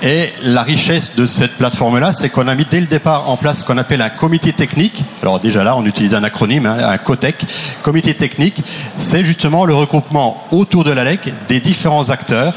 Et 0.03 0.31
la 0.43 0.63
richesse 0.63 1.17
de 1.17 1.27
cette 1.27 1.57
plateforme-là, 1.57 2.13
c'est 2.13 2.29
qu'on 2.29 2.49
a 2.49 2.55
mis 2.55 2.67
dès 2.69 2.81
le 2.81 2.87
départ 2.87 3.31
en 3.31 3.37
place 3.37 3.61
ce 3.61 3.65
qu'on 3.65 3.79
appelle 3.79 4.03
un 4.03 4.11
comité 4.11 4.53
technique. 4.53 5.03
Alors 5.23 5.41
déjà 5.41 5.65
là, 5.65 5.77
on 5.77 5.85
utilise 5.85 6.15
un 6.15 6.23
acronyme, 6.25 6.67
hein, 6.67 6.77
un 6.81 6.99
COTEC. 6.99 7.47
Comité 7.83 8.15
technique, 8.15 8.63
c'est 8.95 9.25
justement 9.25 9.65
le 9.65 9.75
regroupement 9.75 10.45
autour 10.53 10.85
de 10.85 10.93
l'ALEC 10.93 11.33
des 11.49 11.61
différents 11.61 12.11
acteurs 12.11 12.55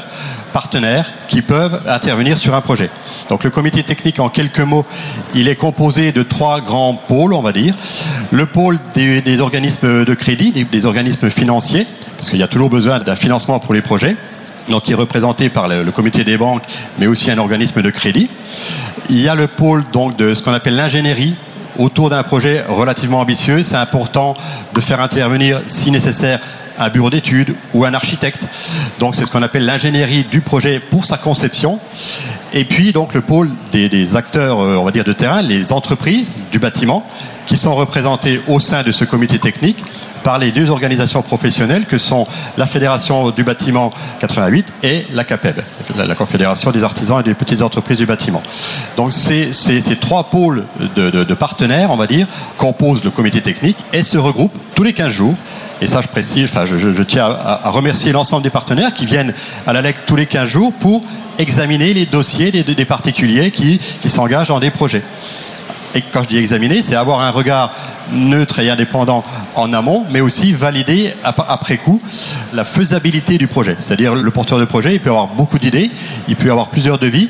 partenaires 0.52 1.12
qui 1.28 1.42
peuvent 1.42 1.80
intervenir 1.86 2.36
sur 2.36 2.54
un 2.54 2.60
projet. 2.60 2.90
Donc 3.28 3.44
le 3.44 3.50
comité 3.50 3.82
technique, 3.82 4.20
en 4.20 4.28
quelques 4.28 4.60
mots, 4.60 4.84
il 5.34 5.48
est 5.48 5.56
composé 5.56 6.12
de 6.12 6.22
trois 6.22 6.60
grands 6.60 6.94
pôles, 6.94 7.32
on 7.32 7.40
va 7.40 7.52
dire. 7.52 7.74
Le 8.30 8.46
pôle 8.46 8.78
des, 8.94 9.40
organismes 9.40 10.04
de 10.04 10.14
crédit, 10.14 10.52
des, 10.52 10.86
organismes 10.86 11.30
financiers, 11.30 11.86
parce 12.16 12.30
qu'il 12.30 12.38
y 12.38 12.42
a 12.42 12.48
toujours 12.48 12.70
besoin 12.70 12.98
d'un 12.98 13.16
financement 13.16 13.58
pour 13.58 13.74
les 13.74 13.82
projets. 13.82 14.16
Donc, 14.68 14.84
qui 14.84 14.92
est 14.92 14.96
représenté 14.96 15.48
par 15.48 15.68
le, 15.68 15.90
comité 15.90 16.24
des 16.24 16.36
banques, 16.36 16.62
mais 16.98 17.06
aussi 17.06 17.30
un 17.30 17.38
organisme 17.38 17.82
de 17.82 17.90
crédit. 17.90 18.28
Il 19.08 19.20
y 19.20 19.28
a 19.28 19.34
le 19.34 19.46
pôle 19.46 19.84
donc 19.92 20.16
de 20.16 20.34
ce 20.34 20.42
qu'on 20.42 20.52
appelle 20.52 20.76
l'ingénierie 20.76 21.34
autour 21.78 22.10
d'un 22.10 22.22
projet 22.22 22.64
relativement 22.68 23.20
ambitieux, 23.20 23.62
c'est 23.62 23.76
important 23.76 24.34
de 24.74 24.80
faire 24.80 25.00
intervenir, 25.00 25.60
si 25.66 25.90
nécessaire, 25.90 26.40
un 26.78 26.88
bureau 26.88 27.10
d'études 27.10 27.54
ou 27.74 27.84
un 27.84 27.94
architecte. 27.94 28.46
Donc 28.98 29.14
c'est 29.14 29.24
ce 29.24 29.30
qu'on 29.30 29.42
appelle 29.42 29.66
l'ingénierie 29.66 30.24
du 30.24 30.40
projet 30.40 30.80
pour 30.80 31.04
sa 31.04 31.18
conception. 31.18 31.78
Et 32.52 32.64
puis 32.64 32.92
donc 32.92 33.14
le 33.14 33.20
pôle 33.20 33.50
des, 33.72 34.16
acteurs, 34.16 34.60
euh, 34.60 34.76
on 34.76 34.84
va 34.84 34.90
dire 34.90 35.04
de 35.04 35.12
terrain, 35.12 35.42
les 35.42 35.72
entreprises 35.72 36.34
du 36.50 36.58
bâtiment, 36.58 37.06
qui 37.46 37.56
sont 37.56 37.74
représentées 37.74 38.40
au 38.48 38.60
sein 38.60 38.82
de 38.82 38.92
ce 38.92 39.04
comité 39.04 39.38
technique 39.38 39.82
par 40.22 40.38
les 40.38 40.50
deux 40.50 40.70
organisations 40.70 41.22
professionnelles 41.22 41.86
que 41.86 41.98
sont 41.98 42.26
la 42.56 42.66
Fédération 42.66 43.30
du 43.30 43.44
bâtiment 43.44 43.90
88 44.20 44.66
et 44.82 45.06
la 45.14 45.24
CAPEB, 45.24 45.60
la 45.96 46.14
Confédération 46.14 46.70
des 46.70 46.84
artisans 46.84 47.20
et 47.20 47.22
des 47.22 47.34
petites 47.34 47.62
entreprises 47.62 47.98
du 47.98 48.06
bâtiment. 48.06 48.42
Donc 48.96 49.12
ces, 49.12 49.50
trois 50.00 50.24
pôles 50.24 50.64
de, 50.96 51.34
partenaires, 51.34 51.90
on 51.90 51.96
va 51.96 52.06
dire, 52.06 52.26
composent 52.56 53.04
le 53.04 53.10
comité 53.10 53.40
technique 53.40 53.78
et 53.92 54.02
se 54.02 54.18
regroupent 54.18 54.56
tous 54.74 54.82
les 54.82 54.92
15 54.92 55.08
jours 55.08 55.34
et 55.82 55.86
ça, 55.86 56.02
je 56.02 56.08
précise, 56.08 56.44
enfin, 56.44 56.66
je, 56.66 57.02
tiens 57.02 57.24
à, 57.24 57.70
remercier 57.70 58.12
l'ensemble 58.12 58.42
des 58.42 58.50
partenaires 58.50 58.92
qui 58.92 59.06
viennent 59.06 59.32
à 59.66 59.72
la 59.72 59.80
LEC 59.80 59.96
tous 60.04 60.16
les 60.16 60.26
15 60.26 60.46
jours 60.46 60.72
pour 60.74 61.02
examiner 61.38 61.94
les 61.94 62.04
dossiers 62.04 62.50
des, 62.52 62.84
particuliers 62.84 63.50
qui 63.50 63.80
s'engagent 64.10 64.48
dans 64.48 64.60
des 64.60 64.70
projets. 64.70 65.02
Et 65.94 66.02
quand 66.02 66.22
je 66.22 66.28
dis 66.28 66.38
examiner, 66.38 66.82
c'est 66.82 66.94
avoir 66.94 67.20
un 67.20 67.30
regard 67.30 67.72
neutre 68.12 68.60
et 68.60 68.70
indépendant 68.70 69.24
en 69.54 69.72
amont, 69.72 70.04
mais 70.10 70.20
aussi 70.20 70.52
valider 70.52 71.12
après 71.24 71.76
coup 71.76 72.00
la 72.52 72.64
faisabilité 72.64 73.38
du 73.38 73.48
projet. 73.48 73.76
C'est-à-dire 73.78 74.14
le 74.14 74.30
porteur 74.30 74.58
de 74.58 74.64
projet, 74.64 74.94
il 74.94 75.00
peut 75.00 75.10
avoir 75.10 75.28
beaucoup 75.28 75.58
d'idées, 75.58 75.90
il 76.28 76.36
peut 76.36 76.50
avoir 76.50 76.68
plusieurs 76.68 76.98
devis. 76.98 77.28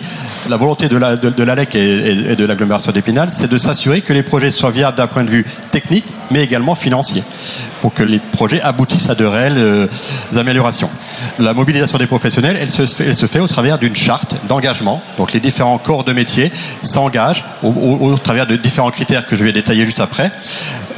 La 0.49 0.57
volonté 0.57 0.89
de 0.89 1.43
l'ALEC 1.43 1.75
et, 1.75 2.37
de 2.37 2.45
l'agglomération 2.45 2.93
d'Épinal, 2.93 3.31
c'est 3.31 3.49
de 3.49 3.59
s'assurer 3.59 4.01
que 4.01 4.13
les 4.13 4.23
projets 4.23 4.51
soient 4.51 4.71
viables 4.71 4.97
d'un 4.97 5.07
point 5.07 5.25
de 5.25 5.31
vue 5.31 5.47
technique, 5.71 6.07
mais 6.31 6.43
également 6.43 6.75
financier, 6.75 7.23
pour 7.81 7.95
que 7.95 8.03
les 8.03 8.19
projets 8.19 8.61
aboutissent 8.61 9.11
à 9.11 9.15
de 9.15 9.25
réelles 9.25 9.59
euh, 9.59 9.87
améliorations. 10.37 10.91
La 11.39 11.55
mobilisation 11.55 11.99
des 11.99 12.07
professionnels, 12.07 12.57
elle 12.61 12.71
se 12.71 13.27
fait, 13.27 13.41
au 13.41 13.47
travers 13.47 13.79
d'une 13.79 13.97
charte 13.97 14.35
d'engagement. 14.47 15.03
Donc 15.19 15.33
les 15.33 15.41
différents 15.41 15.79
corps 15.79 16.05
de 16.05 16.13
métier 16.13 16.51
s'engagent 16.83 17.45
au, 17.63 18.17
travers 18.17 18.47
de 18.47 18.57
différents 18.57 18.91
critères 18.91 19.27
que 19.27 19.37
je 19.37 19.45
vais 19.45 19.53
détailler 19.53 19.87
juste 19.87 20.01
après 20.01 20.31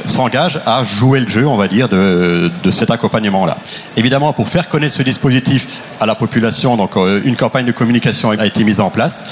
s'engage 0.05 0.59
à 0.65 0.83
jouer 0.83 1.19
le 1.19 1.27
jeu, 1.27 1.47
on 1.47 1.55
va 1.55 1.67
dire, 1.67 1.89
de, 1.89 2.51
cet 2.71 2.91
accompagnement-là. 2.91 3.57
Évidemment, 3.97 4.33
pour 4.33 4.47
faire 4.47 4.67
connaître 4.67 4.95
ce 4.95 5.03
dispositif 5.03 5.67
à 5.99 6.05
la 6.05 6.15
population, 6.15 6.75
donc 6.75 6.97
euh, 6.97 7.21
une 7.23 7.35
campagne 7.35 7.65
de 7.65 7.71
communication 7.71 8.31
a 8.31 8.45
été 8.45 8.63
mise 8.63 8.79
en 8.79 8.89
place 8.89 9.25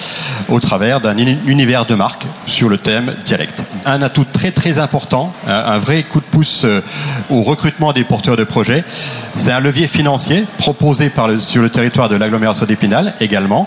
au 0.47 0.59
travers 0.59 1.01
d'un 1.01 1.17
univers 1.17 1.85
de 1.85 1.95
marque 1.95 2.25
sur 2.45 2.69
le 2.69 2.77
thème 2.77 3.13
dialecte. 3.25 3.63
Un 3.85 4.01
atout 4.01 4.25
très 4.31 4.51
très 4.51 4.77
important, 4.77 5.33
un, 5.47 5.79
vrai 5.79 6.03
coup 6.03 6.19
de 6.19 6.25
pouce 6.25 6.63
euh, 6.65 6.81
au 7.29 7.41
recrutement 7.41 7.93
des 7.93 8.03
porteurs 8.03 8.37
de 8.37 8.43
projets, 8.43 8.83
c'est 9.33 9.51
un 9.51 9.59
levier 9.59 9.87
financier 9.87 10.45
proposé 10.57 11.11
sur 11.39 11.61
le 11.61 11.69
territoire 11.69 12.09
de 12.09 12.15
l'agglomération 12.15 12.65
d'Épinal 12.65 13.13
également. 13.19 13.65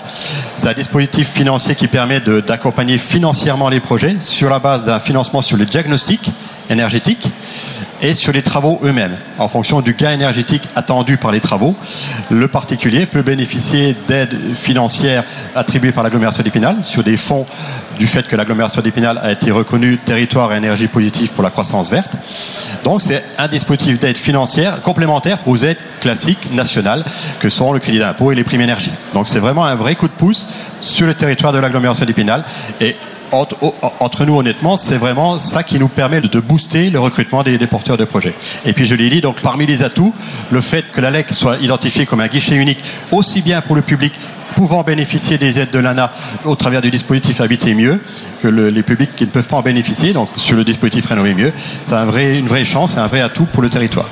C'est 0.56 0.68
un 0.68 0.74
dispositif 0.74 1.28
financier 1.28 1.74
qui 1.74 1.88
permet 1.88 2.20
d'accompagner 2.20 2.98
financièrement 2.98 3.68
les 3.68 3.80
projets 3.80 4.16
sur 4.20 4.48
la 4.48 4.58
base 4.58 4.84
d'un 4.84 5.00
financement 5.00 5.42
sur 5.42 5.56
le 5.56 5.64
diagnostic 5.64 6.30
énergétique 6.70 7.28
et 8.02 8.14
sur 8.14 8.32
les 8.32 8.42
travaux 8.42 8.80
eux-mêmes. 8.84 9.16
En 9.38 9.48
fonction 9.48 9.80
du 9.80 9.94
gain 9.94 10.12
énergétique 10.12 10.62
attendu 10.76 11.16
par 11.16 11.32
les 11.32 11.40
travaux, 11.40 11.74
le 12.30 12.48
particulier 12.48 13.06
peut 13.06 13.22
bénéficier 13.22 13.96
d'aides 14.06 14.36
financières 14.54 15.24
attribuées 15.54 15.92
par 15.92 16.04
l'agglomération 16.04 16.42
d'Épinal 16.42 16.76
sur 16.82 17.02
des 17.02 17.16
fonds 17.16 17.46
du 17.98 18.06
fait 18.06 18.26
que 18.26 18.36
l'agglomération 18.36 18.82
d'Épinal 18.82 19.18
a 19.22 19.32
été 19.32 19.50
reconnue 19.50 19.96
territoire 19.98 20.50
à 20.50 20.56
énergie 20.56 20.88
positive 20.88 21.30
pour 21.32 21.42
la 21.42 21.50
croissance 21.50 21.90
verte. 21.90 22.12
Donc 22.82 23.00
c'est 23.00 23.24
un 23.38 23.48
dispositif 23.48 23.98
d'aide 23.98 24.18
financière 24.18 24.82
complémentaire 24.82 25.38
aux 25.46 25.56
aides 25.56 25.78
classiques 26.00 26.52
nationales 26.52 27.04
que 27.40 27.48
sont 27.48 27.72
le 27.72 27.78
crédit 27.78 28.00
d'impôt 28.00 28.32
et 28.32 28.34
les 28.34 28.44
primes 28.44 28.60
énergie. 28.60 28.92
Donc 29.14 29.28
c'est 29.28 29.38
vraiment 29.38 29.64
un 29.64 29.76
vrai 29.76 29.94
coup 29.94 30.08
de 30.08 30.12
pouce 30.12 30.46
sur 30.82 31.06
le 31.06 31.14
territoire 31.14 31.52
de 31.52 31.58
l'agglomération 31.58 32.04
d'Épinal 32.04 32.44
et 32.80 32.96
entre, 33.34 34.24
nous, 34.24 34.36
honnêtement, 34.36 34.76
c'est 34.76 34.96
vraiment 34.96 35.38
ça 35.38 35.62
qui 35.62 35.78
nous 35.78 35.88
permet 35.88 36.20
de 36.20 36.40
booster 36.40 36.90
le 36.90 37.00
recrutement 37.00 37.42
des, 37.42 37.58
porteurs 37.66 37.96
de 37.96 38.04
projets. 38.04 38.34
Et 38.64 38.72
puis, 38.72 38.86
je 38.86 38.94
l'ai 38.94 39.08
dit, 39.10 39.20
donc 39.20 39.40
parmi 39.40 39.66
les 39.66 39.82
atouts, 39.82 40.14
le 40.50 40.60
fait 40.60 40.90
que 40.92 41.00
la 41.00 41.10
LEC 41.10 41.32
soit 41.32 41.58
identifiée 41.58 42.06
comme 42.06 42.20
un 42.20 42.28
guichet 42.28 42.56
unique, 42.56 42.82
aussi 43.10 43.42
bien 43.42 43.60
pour 43.60 43.76
le 43.76 43.82
public 43.82 44.12
pouvant 44.54 44.82
bénéficier 44.82 45.38
des 45.38 45.60
aides 45.60 45.70
de 45.70 45.78
l'ANA 45.78 46.12
au 46.44 46.54
travers 46.54 46.80
du 46.80 46.90
dispositif 46.90 47.40
Habiter 47.40 47.74
mieux 47.74 48.00
que 48.42 48.48
les 48.48 48.82
publics 48.82 49.14
qui 49.16 49.24
ne 49.24 49.30
peuvent 49.30 49.46
pas 49.46 49.56
en 49.56 49.62
bénéficier, 49.62 50.12
donc 50.12 50.28
sur 50.36 50.56
le 50.56 50.64
dispositif 50.64 51.06
Rénover 51.06 51.34
mieux, 51.34 51.52
c'est 51.84 52.38
une 52.38 52.46
vraie 52.46 52.64
chance, 52.64 52.96
et 52.96 52.98
un 52.98 53.06
vrai 53.06 53.20
atout 53.20 53.46
pour 53.46 53.62
le 53.62 53.68
territoire. 53.68 54.08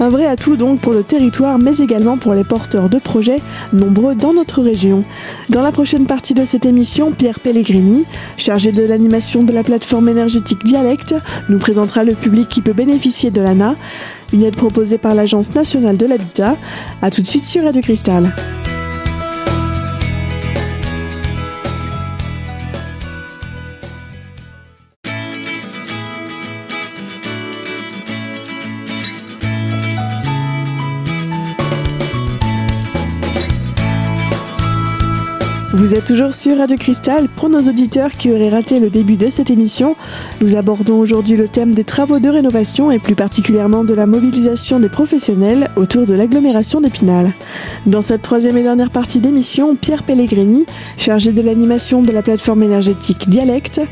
Un 0.00 0.08
vrai 0.08 0.26
atout 0.26 0.56
donc 0.56 0.80
pour 0.80 0.92
le 0.92 1.02
territoire, 1.02 1.58
mais 1.58 1.76
également 1.78 2.16
pour 2.16 2.34
les 2.34 2.44
porteurs 2.44 2.88
de 2.88 2.98
projets, 2.98 3.40
nombreux 3.72 4.14
dans 4.14 4.32
notre 4.32 4.62
région. 4.62 5.04
Dans 5.48 5.62
la 5.62 5.72
prochaine 5.72 6.06
partie 6.06 6.34
de 6.34 6.46
cette 6.46 6.64
émission, 6.64 7.12
Pierre 7.12 7.40
Pellegrini, 7.40 8.04
chargé 8.36 8.72
de 8.72 8.84
l'animation 8.84 9.42
de 9.42 9.52
la 9.52 9.62
plateforme 9.62 10.08
énergétique 10.08 10.64
Dialecte, 10.64 11.14
nous 11.48 11.58
présentera 11.58 12.04
le 12.04 12.14
public 12.14 12.48
qui 12.48 12.62
peut 12.62 12.72
bénéficier 12.72 13.30
de 13.30 13.40
l'ANA, 13.40 13.74
une 14.32 14.42
aide 14.44 14.56
proposée 14.56 14.98
par 14.98 15.14
l'Agence 15.14 15.54
nationale 15.54 15.96
de 15.96 16.06
l'habitat. 16.06 16.56
A 17.02 17.10
tout 17.10 17.20
de 17.20 17.26
suite 17.26 17.44
sur 17.44 17.64
Radio 17.64 17.82
Cristal. 17.82 18.32
Vous 35.92 35.98
êtes 35.98 36.06
toujours 36.06 36.32
sur 36.32 36.56
Radio 36.56 36.78
Cristal. 36.78 37.28
Pour 37.28 37.50
nos 37.50 37.68
auditeurs 37.68 38.12
qui 38.12 38.30
auraient 38.30 38.48
raté 38.48 38.80
le 38.80 38.88
début 38.88 39.16
de 39.16 39.28
cette 39.28 39.50
émission, 39.50 39.94
nous 40.40 40.56
abordons 40.56 40.98
aujourd'hui 40.98 41.36
le 41.36 41.48
thème 41.48 41.74
des 41.74 41.84
travaux 41.84 42.18
de 42.18 42.30
rénovation 42.30 42.90
et 42.90 42.98
plus 42.98 43.14
particulièrement 43.14 43.84
de 43.84 43.92
la 43.92 44.06
mobilisation 44.06 44.80
des 44.80 44.88
professionnels 44.88 45.68
autour 45.76 46.06
de 46.06 46.14
l'agglomération 46.14 46.80
d'Épinal. 46.80 47.34
Dans 47.84 48.00
cette 48.00 48.22
troisième 48.22 48.56
et 48.56 48.62
dernière 48.62 48.88
partie 48.88 49.20
d'émission, 49.20 49.76
Pierre 49.76 50.02
Pellegrini, 50.02 50.64
chargé 50.96 51.30
de 51.30 51.42
l'animation 51.42 52.00
de 52.00 52.10
la 52.10 52.22
plateforme 52.22 52.62
énergétique 52.62 53.28
Dialecte, 53.28 53.82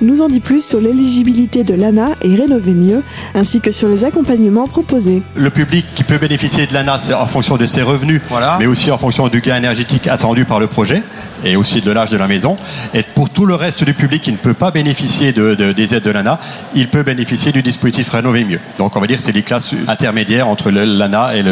nous 0.00 0.22
en 0.22 0.28
dit 0.28 0.38
plus 0.38 0.64
sur 0.64 0.80
l'éligibilité 0.80 1.64
de 1.64 1.74
l'ANA 1.74 2.10
et 2.22 2.36
Rénover 2.36 2.70
mieux, 2.70 3.02
ainsi 3.34 3.60
que 3.60 3.72
sur 3.72 3.88
les 3.88 4.04
accompagnements 4.04 4.68
proposés. 4.68 5.22
Le 5.34 5.50
public 5.50 5.84
qui 5.96 6.04
peut 6.04 6.18
bénéficier 6.18 6.68
de 6.68 6.74
l'ANA, 6.74 7.00
c'est 7.00 7.14
en 7.14 7.26
fonction 7.26 7.56
de 7.56 7.66
ses 7.66 7.82
revenus, 7.82 8.20
mais 8.60 8.66
aussi 8.66 8.92
en 8.92 8.98
fonction 8.98 9.26
du 9.26 9.40
gain 9.40 9.56
énergétique 9.56 10.06
attendu 10.06 10.44
par 10.44 10.60
le 10.60 10.68
projet 10.68 11.02
et 11.47 11.47
aussi 11.56 11.80
de 11.80 11.90
l'âge 11.90 12.10
de 12.10 12.16
la 12.16 12.28
maison. 12.28 12.56
Et 12.94 13.02
pour 13.02 13.30
tout 13.30 13.46
le 13.46 13.54
reste 13.54 13.84
du 13.84 13.94
public 13.94 14.22
qui 14.22 14.32
ne 14.32 14.36
peut 14.36 14.54
pas 14.54 14.70
bénéficier 14.70 15.32
de, 15.32 15.54
des 15.54 15.94
aides 15.94 16.02
de 16.02 16.10
l'ANA, 16.10 16.38
il 16.74 16.88
peut 16.88 17.02
bénéficier 17.02 17.52
du 17.52 17.62
dispositif 17.62 18.10
Rénover 18.10 18.44
mieux. 18.44 18.60
Donc 18.78 18.96
on 18.96 19.00
va 19.00 19.06
dire 19.06 19.18
que 19.18 19.22
c'est 19.22 19.32
des 19.32 19.42
classes 19.42 19.74
intermédiaires 19.86 20.48
entre 20.48 20.70
l'ANA 20.70 21.32
et, 21.36 21.44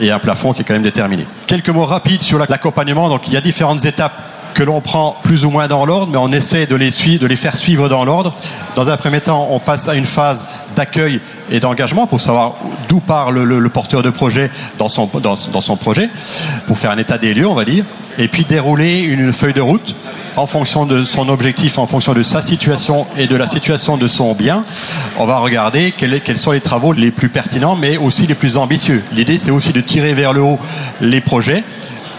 et 0.00 0.10
un 0.10 0.18
plafond 0.18 0.52
qui 0.52 0.62
est 0.62 0.64
quand 0.64 0.74
même 0.74 0.82
déterminé. 0.82 1.26
Quelques 1.46 1.70
mots 1.70 1.86
rapides 1.86 2.22
sur 2.22 2.38
l'accompagnement. 2.38 3.08
Donc 3.08 3.22
il 3.26 3.34
y 3.34 3.36
a 3.36 3.40
différentes 3.40 3.84
étapes 3.84 4.14
que 4.54 4.62
l'on 4.62 4.80
prend 4.80 5.16
plus 5.22 5.44
ou 5.44 5.50
moins 5.50 5.68
dans 5.68 5.84
l'ordre, 5.86 6.12
mais 6.12 6.18
on 6.18 6.32
essaie 6.32 6.66
les, 6.70 7.18
de 7.18 7.26
les 7.26 7.36
faire 7.36 7.56
suivre 7.56 7.88
dans 7.88 8.04
l'ordre. 8.04 8.32
Dans 8.74 8.90
un 8.90 8.96
premier 8.96 9.20
temps, 9.20 9.48
on 9.50 9.58
passe 9.58 9.88
à 9.88 9.94
une 9.94 10.04
phase 10.06 10.46
d'accueil 10.80 11.20
et 11.50 11.60
d'engagement 11.60 12.06
pour 12.06 12.22
savoir 12.22 12.54
d'où 12.88 13.00
part 13.00 13.32
le, 13.32 13.68
porteur 13.68 14.02
de 14.02 14.08
projet 14.08 14.50
dans 14.78 14.88
son, 14.88 15.10
dans 15.22 15.36
son 15.36 15.76
projet, 15.76 16.08
pour 16.66 16.78
faire 16.78 16.90
un 16.90 16.96
état 16.96 17.18
des 17.18 17.34
lieux, 17.34 17.46
on 17.46 17.54
va 17.54 17.66
dire 17.66 17.84
et 18.18 18.28
puis 18.28 18.44
dérouler 18.44 19.00
une 19.00 19.32
feuille 19.32 19.54
de 19.54 19.60
route 19.60 19.96
en 20.36 20.46
fonction 20.46 20.86
de 20.86 21.02
son 21.04 21.28
objectif, 21.28 21.78
en 21.78 21.86
fonction 21.86 22.12
de 22.12 22.22
sa 22.22 22.40
situation 22.40 23.06
et 23.16 23.26
de 23.26 23.36
la 23.36 23.46
situation 23.46 23.96
de 23.96 24.06
son 24.06 24.34
bien. 24.34 24.62
On 25.18 25.26
va 25.26 25.38
regarder 25.38 25.92
quels, 25.96 26.38
sont 26.38 26.52
les 26.52 26.60
travaux 26.60 26.92
les 26.92 27.10
plus 27.10 27.28
pertinents, 27.28 27.76
mais 27.76 27.96
aussi 27.96 28.26
les 28.26 28.34
plus 28.34 28.56
ambitieux. 28.56 29.02
L'idée, 29.12 29.38
c'est 29.38 29.50
aussi 29.50 29.72
de 29.72 29.80
tirer 29.80 30.14
vers 30.14 30.32
le 30.32 30.42
haut 30.42 30.58
les 31.00 31.20
projets 31.20 31.64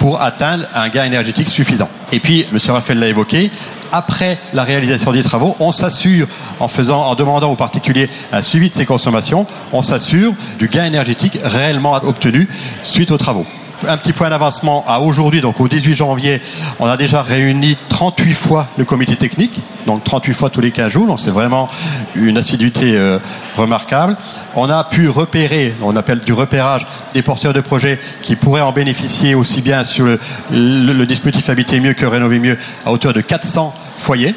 pour 0.01 0.19
atteindre 0.19 0.65
un 0.73 0.89
gain 0.89 1.03
énergétique 1.03 1.47
suffisant. 1.47 1.87
Et 2.11 2.19
puis, 2.19 2.43
M. 2.51 2.57
Raphaël 2.69 2.97
l'a 2.97 3.07
évoqué, 3.07 3.51
après 3.91 4.39
la 4.51 4.63
réalisation 4.63 5.11
des 5.11 5.21
travaux, 5.21 5.55
on 5.59 5.71
s'assure, 5.71 6.27
en 6.59 6.67
faisant, 6.67 7.05
en 7.05 7.13
demandant 7.13 7.51
aux 7.51 7.55
particuliers 7.55 8.09
un 8.31 8.41
suivi 8.41 8.71
de 8.71 8.73
ses 8.73 8.87
consommations, 8.87 9.45
on 9.71 9.83
s'assure 9.83 10.33
du 10.57 10.69
gain 10.69 10.85
énergétique 10.85 11.37
réellement 11.43 11.93
obtenu 11.93 12.49
suite 12.81 13.11
aux 13.11 13.19
travaux 13.19 13.45
un 13.87 13.97
petit 13.97 14.13
point 14.13 14.29
d'avancement 14.29 14.83
à 14.87 14.99
aujourd'hui, 14.99 15.41
donc 15.41 15.59
au 15.59 15.67
18 15.67 15.95
janvier, 15.95 16.41
on 16.79 16.85
a 16.85 16.97
déjà 16.97 17.21
réuni 17.21 17.77
38 17.89 18.33
fois 18.33 18.67
le 18.77 18.85
comité 18.85 19.15
technique, 19.15 19.59
donc 19.87 20.03
38 20.03 20.33
fois 20.33 20.49
tous 20.49 20.61
les 20.61 20.71
15 20.71 20.91
jours, 20.91 21.07
donc 21.07 21.19
c'est 21.19 21.31
vraiment 21.31 21.69
une 22.15 22.37
assiduité 22.37 22.95
euh, 22.95 23.19
remarquable. 23.57 24.15
On 24.55 24.69
a 24.69 24.83
pu 24.83 25.09
repérer, 25.09 25.73
on 25.81 25.95
appelle 25.95 26.19
du 26.19 26.33
repérage, 26.33 26.85
des 27.13 27.21
porteurs 27.21 27.53
de 27.53 27.61
projets 27.61 27.99
qui 28.21 28.35
pourraient 28.35 28.61
en 28.61 28.71
bénéficier 28.71 29.35
aussi 29.35 29.61
bien 29.61 29.83
sur 29.83 30.05
le, 30.05 30.19
le 30.51 31.05
dispositif 31.05 31.49
Habiter 31.49 31.79
mieux 31.79 31.93
que 31.93 32.05
Rénover 32.05 32.39
mieux 32.39 32.57
à 32.85 32.91
hauteur 32.91 33.13
de 33.13 33.21
400 33.21 33.71
foyers. 33.97 34.35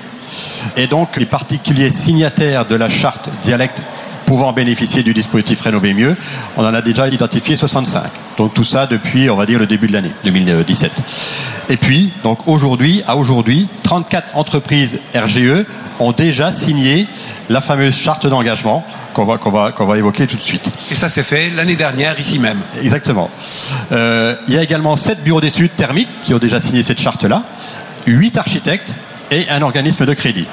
Et 0.76 0.86
donc, 0.86 1.16
les 1.16 1.26
particuliers 1.26 1.90
signataires 1.90 2.66
de 2.66 2.74
la 2.74 2.88
charte 2.88 3.28
dialecte 3.42 3.82
pouvant 4.26 4.52
bénéficier 4.52 5.02
du 5.02 5.14
dispositif 5.14 5.60
Rénover 5.60 5.94
Mieux, 5.94 6.16
on 6.56 6.64
en 6.64 6.74
a 6.74 6.82
déjà 6.82 7.08
identifié 7.08 7.56
65. 7.56 8.02
Donc 8.36 8.54
tout 8.54 8.64
ça 8.64 8.86
depuis, 8.86 9.30
on 9.30 9.36
va 9.36 9.46
dire, 9.46 9.58
le 9.58 9.66
début 9.66 9.86
de 9.86 9.92
l'année 9.92 10.10
2017. 10.24 10.92
Et 11.70 11.76
puis, 11.76 12.12
donc 12.22 12.46
aujourd'hui, 12.46 13.02
à 13.06 13.16
aujourd'hui, 13.16 13.68
34 13.84 14.36
entreprises 14.36 15.00
RGE 15.14 15.64
ont 16.00 16.12
déjà 16.12 16.52
signé 16.52 17.06
la 17.48 17.60
fameuse 17.60 17.94
charte 17.94 18.26
d'engagement 18.26 18.84
qu'on 19.12 19.24
va, 19.24 19.38
qu'on 19.38 19.50
va, 19.50 19.72
qu'on 19.72 19.86
va 19.86 19.96
évoquer 19.96 20.26
tout 20.26 20.36
de 20.36 20.42
suite. 20.42 20.68
Et 20.90 20.94
ça 20.94 21.08
s'est 21.08 21.22
fait 21.22 21.50
l'année 21.50 21.76
dernière, 21.76 22.18
ici 22.18 22.38
même. 22.38 22.58
Exactement. 22.82 23.30
Euh, 23.92 24.34
il 24.48 24.54
y 24.54 24.58
a 24.58 24.62
également 24.62 24.96
7 24.96 25.22
bureaux 25.22 25.40
d'études 25.40 25.74
thermiques 25.76 26.08
qui 26.22 26.34
ont 26.34 26.38
déjà 26.38 26.60
signé 26.60 26.82
cette 26.82 27.00
charte-là, 27.00 27.42
8 28.06 28.36
architectes 28.36 28.94
et 29.30 29.48
un 29.50 29.62
organisme 29.62 30.04
de 30.04 30.12
crédit. 30.12 30.46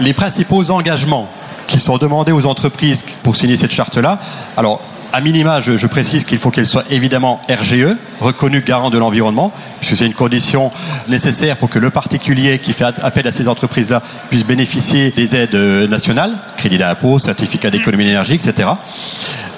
Les 0.00 0.12
principaux 0.12 0.70
engagements 0.70 1.30
qui 1.66 1.80
sont 1.80 1.98
demandés 1.98 2.32
aux 2.32 2.46
entreprises 2.46 3.04
pour 3.22 3.36
signer 3.36 3.56
cette 3.56 3.72
charte-là. 3.72 4.18
Alors, 4.56 4.80
à 5.14 5.20
minima, 5.20 5.60
je, 5.60 5.76
je 5.76 5.86
précise 5.86 6.24
qu'il 6.24 6.38
faut 6.38 6.50
qu'elle 6.50 6.66
soit 6.66 6.84
évidemment 6.90 7.40
RGE, 7.48 7.96
reconnue 8.20 8.62
garant 8.62 8.90
de 8.90 8.98
l'environnement, 8.98 9.52
puisque 9.78 9.96
c'est 9.96 10.06
une 10.06 10.12
condition 10.12 10.72
nécessaire 11.08 11.56
pour 11.56 11.70
que 11.70 11.78
le 11.78 11.90
particulier 11.90 12.58
qui 12.58 12.72
fait 12.72 12.84
appel 13.00 13.24
à 13.28 13.30
ces 13.30 13.48
entreprises-là 13.48 14.02
puisse 14.28 14.44
bénéficier 14.44 15.12
des 15.12 15.36
aides 15.36 15.54
nationales, 15.88 16.32
crédit 16.56 16.78
d'impôt, 16.78 17.20
certificat 17.20 17.70
d'économie 17.70 18.04
d'énergie, 18.04 18.34
etc. 18.34 18.70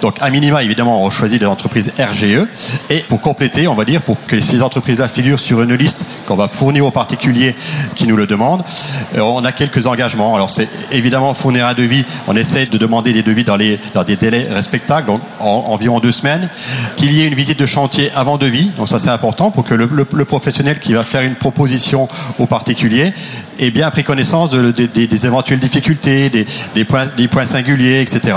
Donc, 0.03 0.17
à 0.21 0.31
minima, 0.31 0.63
évidemment, 0.63 1.03
on 1.03 1.11
choisit 1.11 1.41
des 1.41 1.47
entreprises 1.47 1.93
RGE. 1.99 2.47
Et 2.91 2.99
pour 3.09 3.21
compléter, 3.21 3.69
on 3.69 3.75
va 3.75 3.85
dire, 3.85 4.03
pour 4.03 4.17
que 4.27 4.39
ces 4.41 4.63
entreprises-là 4.63 5.09
figurent 5.09 5.41
sur 5.41 5.63
une 5.63 5.75
liste 5.75 6.05
qu'on 6.27 6.37
va 6.37 6.49
fournir 6.49 6.85
aux 6.85 6.91
particuliers 6.91 7.55
qui 7.95 8.07
nous 8.07 8.17
le 8.17 8.27
demandent, 8.27 8.63
euh, 9.17 9.21
on 9.21 9.45
a 9.45 9.53
quelques 9.53 9.87
engagements. 9.87 10.35
Alors, 10.35 10.51
c'est 10.51 10.69
évidemment 10.93 11.35
fournir 11.35 11.67
un 11.67 11.75
devis. 11.75 12.05
On 12.27 12.37
essaie 12.37 12.67
de 12.67 12.79
demander 12.79 13.13
des 13.13 13.23
devis 13.23 13.45
dans, 13.45 13.57
les, 13.57 13.79
dans 13.95 14.05
des 14.05 14.17
délais 14.17 14.47
respectables, 14.51 15.07
donc 15.07 15.21
en, 15.41 15.65
environ 15.69 16.01
deux 16.01 16.13
semaines. 16.13 16.49
Qu'il 16.97 17.13
y 17.13 17.23
ait 17.23 17.27
une 17.27 17.35
visite 17.35 17.59
de 17.59 17.67
chantier 17.67 18.11
avant 18.15 18.37
devis. 18.37 18.71
Donc, 18.77 18.89
ça, 18.89 18.99
c'est 18.99 19.11
important 19.11 19.51
pour 19.51 19.65
que 19.65 19.75
le, 19.75 19.87
professionnel 20.25 20.81
qui 20.81 20.93
va 20.93 21.05
faire 21.05 21.23
une 21.23 21.37
proposition 21.37 22.09
aux 22.39 22.47
particuliers 22.47 23.13
ait 23.59 23.71
bien 23.71 23.91
pris 23.91 24.05
connaissance 24.05 24.51
de, 24.51 24.71
de, 24.71 24.87
de, 24.87 25.07
des 25.07 25.27
éventuelles 25.27 25.61
difficultés, 25.61 26.29
des, 26.29 26.47
des 26.75 26.85
points 26.85 27.47
singuliers, 27.47 28.01
etc. 28.01 28.37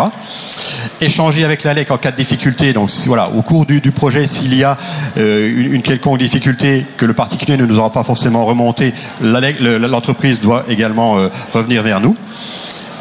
Échanger 1.01 1.45
avec 1.45 1.63
l'ALEC 1.63 1.91
en 1.91 1.97
cas 1.97 2.11
de 2.11 2.17
difficulté. 2.17 2.73
Donc 2.73 2.89
voilà, 3.05 3.29
au 3.29 3.41
cours 3.41 3.65
du, 3.65 3.79
du 3.79 3.91
projet, 3.91 4.27
s'il 4.27 4.53
y 4.55 4.63
a 4.63 4.77
euh, 5.17 5.71
une, 5.71 5.81
quelconque 5.81 6.19
difficulté 6.19 6.85
que 6.97 7.05
le 7.05 7.13
particulier 7.13 7.55
ne 7.57 7.65
nous 7.65 7.79
aura 7.79 7.91
pas 7.91 8.03
forcément 8.03 8.45
remonté, 8.45 8.93
l'entreprise 9.21 10.41
doit 10.41 10.65
également 10.67 11.17
euh, 11.17 11.29
revenir 11.53 11.83
vers 11.83 12.01
nous. 12.01 12.17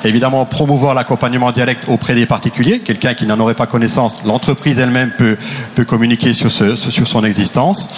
Évidemment, 0.04 0.44
promouvoir 0.44 0.94
l'accompagnement 0.94 1.52
dialecte 1.52 1.88
auprès 1.88 2.14
des 2.14 2.26
particuliers. 2.26 2.80
Quelqu'un 2.80 3.14
qui 3.14 3.26
n'en 3.26 3.38
aurait 3.40 3.54
pas 3.54 3.66
connaissance, 3.66 4.22
l'entreprise 4.24 4.78
elle-même 4.78 5.10
peut, 5.16 5.36
communiquer 5.84 6.32
sur, 6.32 6.50
son 6.50 7.24
existence 7.24 7.88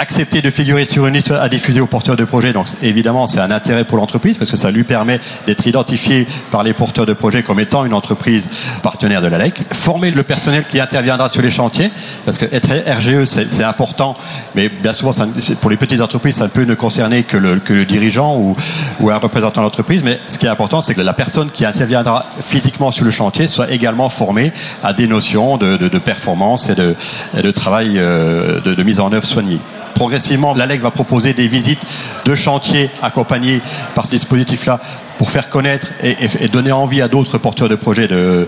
accepter 0.00 0.40
de 0.40 0.48
figurer 0.48 0.86
sur 0.86 1.06
une 1.06 1.12
liste 1.12 1.30
à 1.30 1.48
diffuser 1.50 1.80
aux 1.80 1.86
porteurs 1.86 2.16
de 2.16 2.24
projets. 2.24 2.54
Donc 2.54 2.66
évidemment, 2.82 3.26
c'est 3.26 3.38
un 3.38 3.50
intérêt 3.50 3.84
pour 3.84 3.98
l'entreprise 3.98 4.38
parce 4.38 4.50
que 4.50 4.56
ça 4.56 4.70
lui 4.70 4.82
permet 4.82 5.20
d'être 5.46 5.66
identifié 5.66 6.26
par 6.50 6.62
les 6.62 6.72
porteurs 6.72 7.04
de 7.04 7.12
projets 7.12 7.42
comme 7.42 7.60
étant 7.60 7.84
une 7.84 7.92
entreprise 7.92 8.48
partenaire 8.82 9.20
de 9.20 9.28
la 9.28 9.36
LEC. 9.36 9.60
Former 9.72 10.10
le 10.10 10.22
personnel 10.22 10.64
qui 10.66 10.80
interviendra 10.80 11.28
sur 11.28 11.42
les 11.42 11.50
chantiers 11.50 11.90
parce 12.24 12.38
que 12.38 12.46
être 12.46 12.70
RGE, 12.70 13.26
c'est 13.26 13.62
important, 13.62 14.14
mais 14.54 14.70
bien 14.70 14.94
souvent, 14.94 15.12
pour 15.60 15.68
les 15.68 15.76
petites 15.76 16.00
entreprises, 16.00 16.36
ça 16.36 16.44
ne 16.44 16.48
peut 16.48 16.64
ne 16.64 16.74
concerner 16.74 17.22
que 17.22 17.36
le, 17.36 17.58
que 17.58 17.74
le 17.74 17.84
dirigeant 17.84 18.38
ou, 18.38 18.56
ou 19.00 19.10
un 19.10 19.18
représentant 19.18 19.62
d'entreprise. 19.62 20.04
Mais 20.04 20.18
ce 20.26 20.38
qui 20.38 20.46
est 20.46 20.50
important, 20.50 20.80
c'est 20.80 20.94
que 20.94 21.00
la 21.00 21.12
personne 21.12 21.50
qui 21.50 21.64
interviendra 21.64 22.26
physiquement 22.40 22.90
sur 22.90 23.04
le 23.04 23.10
chantier 23.10 23.48
soit 23.48 23.70
également 23.70 24.08
formée 24.08 24.52
à 24.82 24.92
des 24.92 25.06
notions 25.06 25.56
de, 25.56 25.88
performance 25.98 26.70
et 26.70 26.74
de, 26.74 27.50
travail 27.50 27.94
euh, 27.96 28.60
de, 28.60 28.82
mise 28.82 29.00
en 29.00 29.12
œuvre 29.12 29.26
soignée 29.26 29.58
progressivement, 29.94 30.54
l'ALEC 30.54 30.80
va 30.80 30.90
proposer 30.90 31.34
des 31.34 31.46
visites 31.46 31.82
de 32.24 32.34
chantier 32.34 32.88
accompagnées 33.02 33.60
par 33.94 34.06
ce 34.06 34.10
dispositif-là 34.12 34.80
pour 35.18 35.30
faire 35.30 35.50
connaître 35.50 35.88
et, 36.02 36.48
donner 36.48 36.72
envie 36.72 37.02
à 37.02 37.08
d'autres 37.08 37.36
porteurs 37.36 37.68
de 37.68 37.74
projets 37.74 38.08
de 38.08 38.46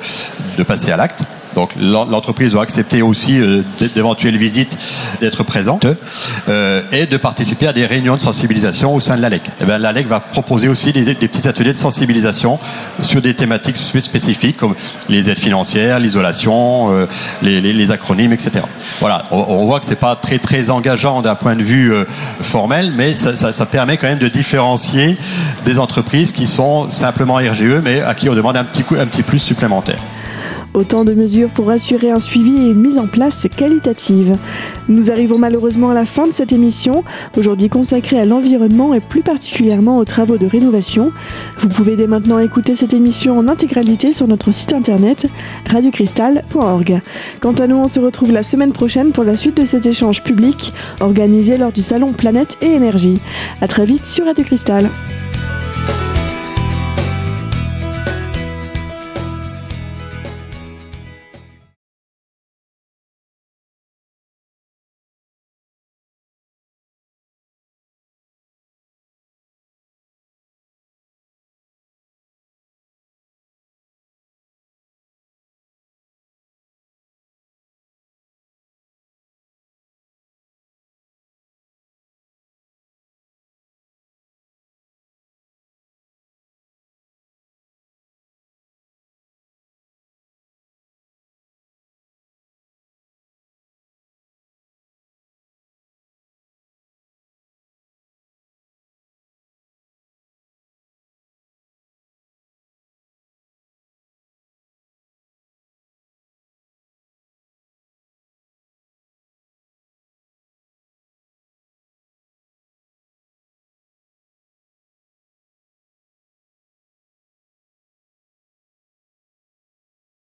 passer 0.67 0.93
à 0.93 0.97
l'acte. 0.97 1.25
Donc 1.55 1.71
l'entreprise 1.79 2.53
doit 2.53 2.63
accepter 2.63 3.03
aussi 3.03 3.41
euh, 3.41 3.63
d'éventuelles 3.95 4.37
visites, 4.37 4.77
d'être 5.21 5.43
présente 5.43 5.87
euh, 6.49 6.83
et 6.93 7.07
de 7.07 7.17
participer 7.17 7.67
à 7.67 7.73
des 7.73 7.87
réunions 7.87 8.17
de 8.17 8.21
sensibilisation 8.21 8.95
au 8.95 9.01
sein 9.01 9.17
de 9.17 9.23
l'ALEC. 9.23 9.43
Et 9.61 9.65
bien 9.65 9.79
l'ALEC 9.79 10.07
va 10.07 10.21
proposer 10.21 10.69
aussi 10.69 10.93
des, 10.93 11.15
des, 11.15 11.29
petits 11.29 11.49
ateliers 11.49 11.73
de 11.73 11.77
sensibilisation 11.77 12.59
sur 13.01 13.21
des 13.21 13.35
thématiques 13.35 13.77
spécifiques 13.77 14.57
comme 14.57 14.75
les 15.09 15.31
aides 15.31 15.39
financières, 15.39 15.99
l'isolation, 15.99 16.95
euh, 16.95 17.07
les, 17.43 17.61
les, 17.61 17.73
les, 17.73 17.91
acronymes, 17.91 18.33
etc. 18.33 18.65
Voilà, 19.01 19.25
on, 19.31 19.45
on 19.49 19.67
voit 19.67 19.81
que 19.81 19.87
c'est 19.87 19.97
pas 19.97 20.17
très 20.17 20.39
très 20.39 20.71
engageant 20.71 21.23
d'un 21.23 21.35
point 21.35 21.55
de 21.55 21.63
vue 21.63 21.93
formel, 22.41 22.93
mais 22.97 23.15
ça, 23.15 23.37
ça, 23.37 23.53
ça 23.53 23.67
permet 23.67 23.97
quand 23.97 24.07
même 24.07 24.19
de 24.19 24.29
différencier 24.29 25.17
des 25.65 25.79
entreprises 25.79 26.33
qui 26.33 26.47
sont 26.47 26.91
simplement 26.91 27.35
RGE, 27.35 27.81
mais 27.83 28.01
à 28.01 28.15
qui 28.15 28.29
on 28.29 28.35
demande 28.35 28.57
un 28.57 28.65
petit, 28.65 28.83
coup, 28.83 28.97
un 28.99 29.07
petit 29.07 29.23
plus 29.23 29.39
supplémentaire. 29.39 29.99
Autant 30.75 31.05
de 31.05 31.13
mesures 31.13 31.51
pour 31.51 31.69
assurer 31.69 32.11
un 32.11 32.19
suivi 32.19 32.51
et 32.51 32.71
une 32.71 32.81
mise 32.81 32.99
en 32.99 33.07
place 33.07 33.47
qualitative. 33.55 34.39
Nous 34.89 35.11
arrivons 35.11 35.37
malheureusement 35.37 35.91
à 35.91 35.95
la 35.95 36.07
fin 36.07 36.27
de 36.27 36.33
cette 36.33 36.51
émission, 36.51 37.05
aujourd'hui 37.37 37.69
consacrée 37.69 38.19
à 38.19 38.25
l'environnement 38.25 38.95
et 38.95 39.01
plus 39.01 39.21
particulièrement 39.21 39.99
aux 39.99 40.07
travaux 40.07 40.39
de 40.39 40.47
rénovation. 40.47 41.13
Vous 41.59 41.69
pouvez 41.69 41.95
dès 41.95 42.07
maintenant 42.07 42.39
écouter 42.39 42.75
cette 42.75 42.95
émission 42.95 43.39
en 43.39 43.49
intégralité 43.49 44.13
sur 44.13 44.27
notre 44.27 44.51
site 44.51 44.73
internet 44.73 45.27
radiocristal.org. 45.69 47.03
Quant 47.41 47.53
à 47.53 47.67
nous, 47.67 47.77
on 47.77 47.89
se 47.89 48.01
retrouve 48.01 48.33
la 48.33 48.43
semaine 48.43 48.73
prochaine 48.73 49.13
pour 49.13 49.25
la 49.25 49.37
suite 49.37 49.59
de 49.59 49.67
cet 49.67 49.85
échange 49.85 50.23
public 50.23 50.73
organisé 51.01 51.59
lors 51.59 51.73
du 51.73 51.83
salon 51.83 52.13
Planète 52.13 52.57
et 52.63 52.73
Énergie. 52.73 53.21
A 53.61 53.69
très 53.69 53.85
vite 53.85 54.07
sur 54.07 54.25
Radio 54.25 54.43
Cristal. 54.43 54.89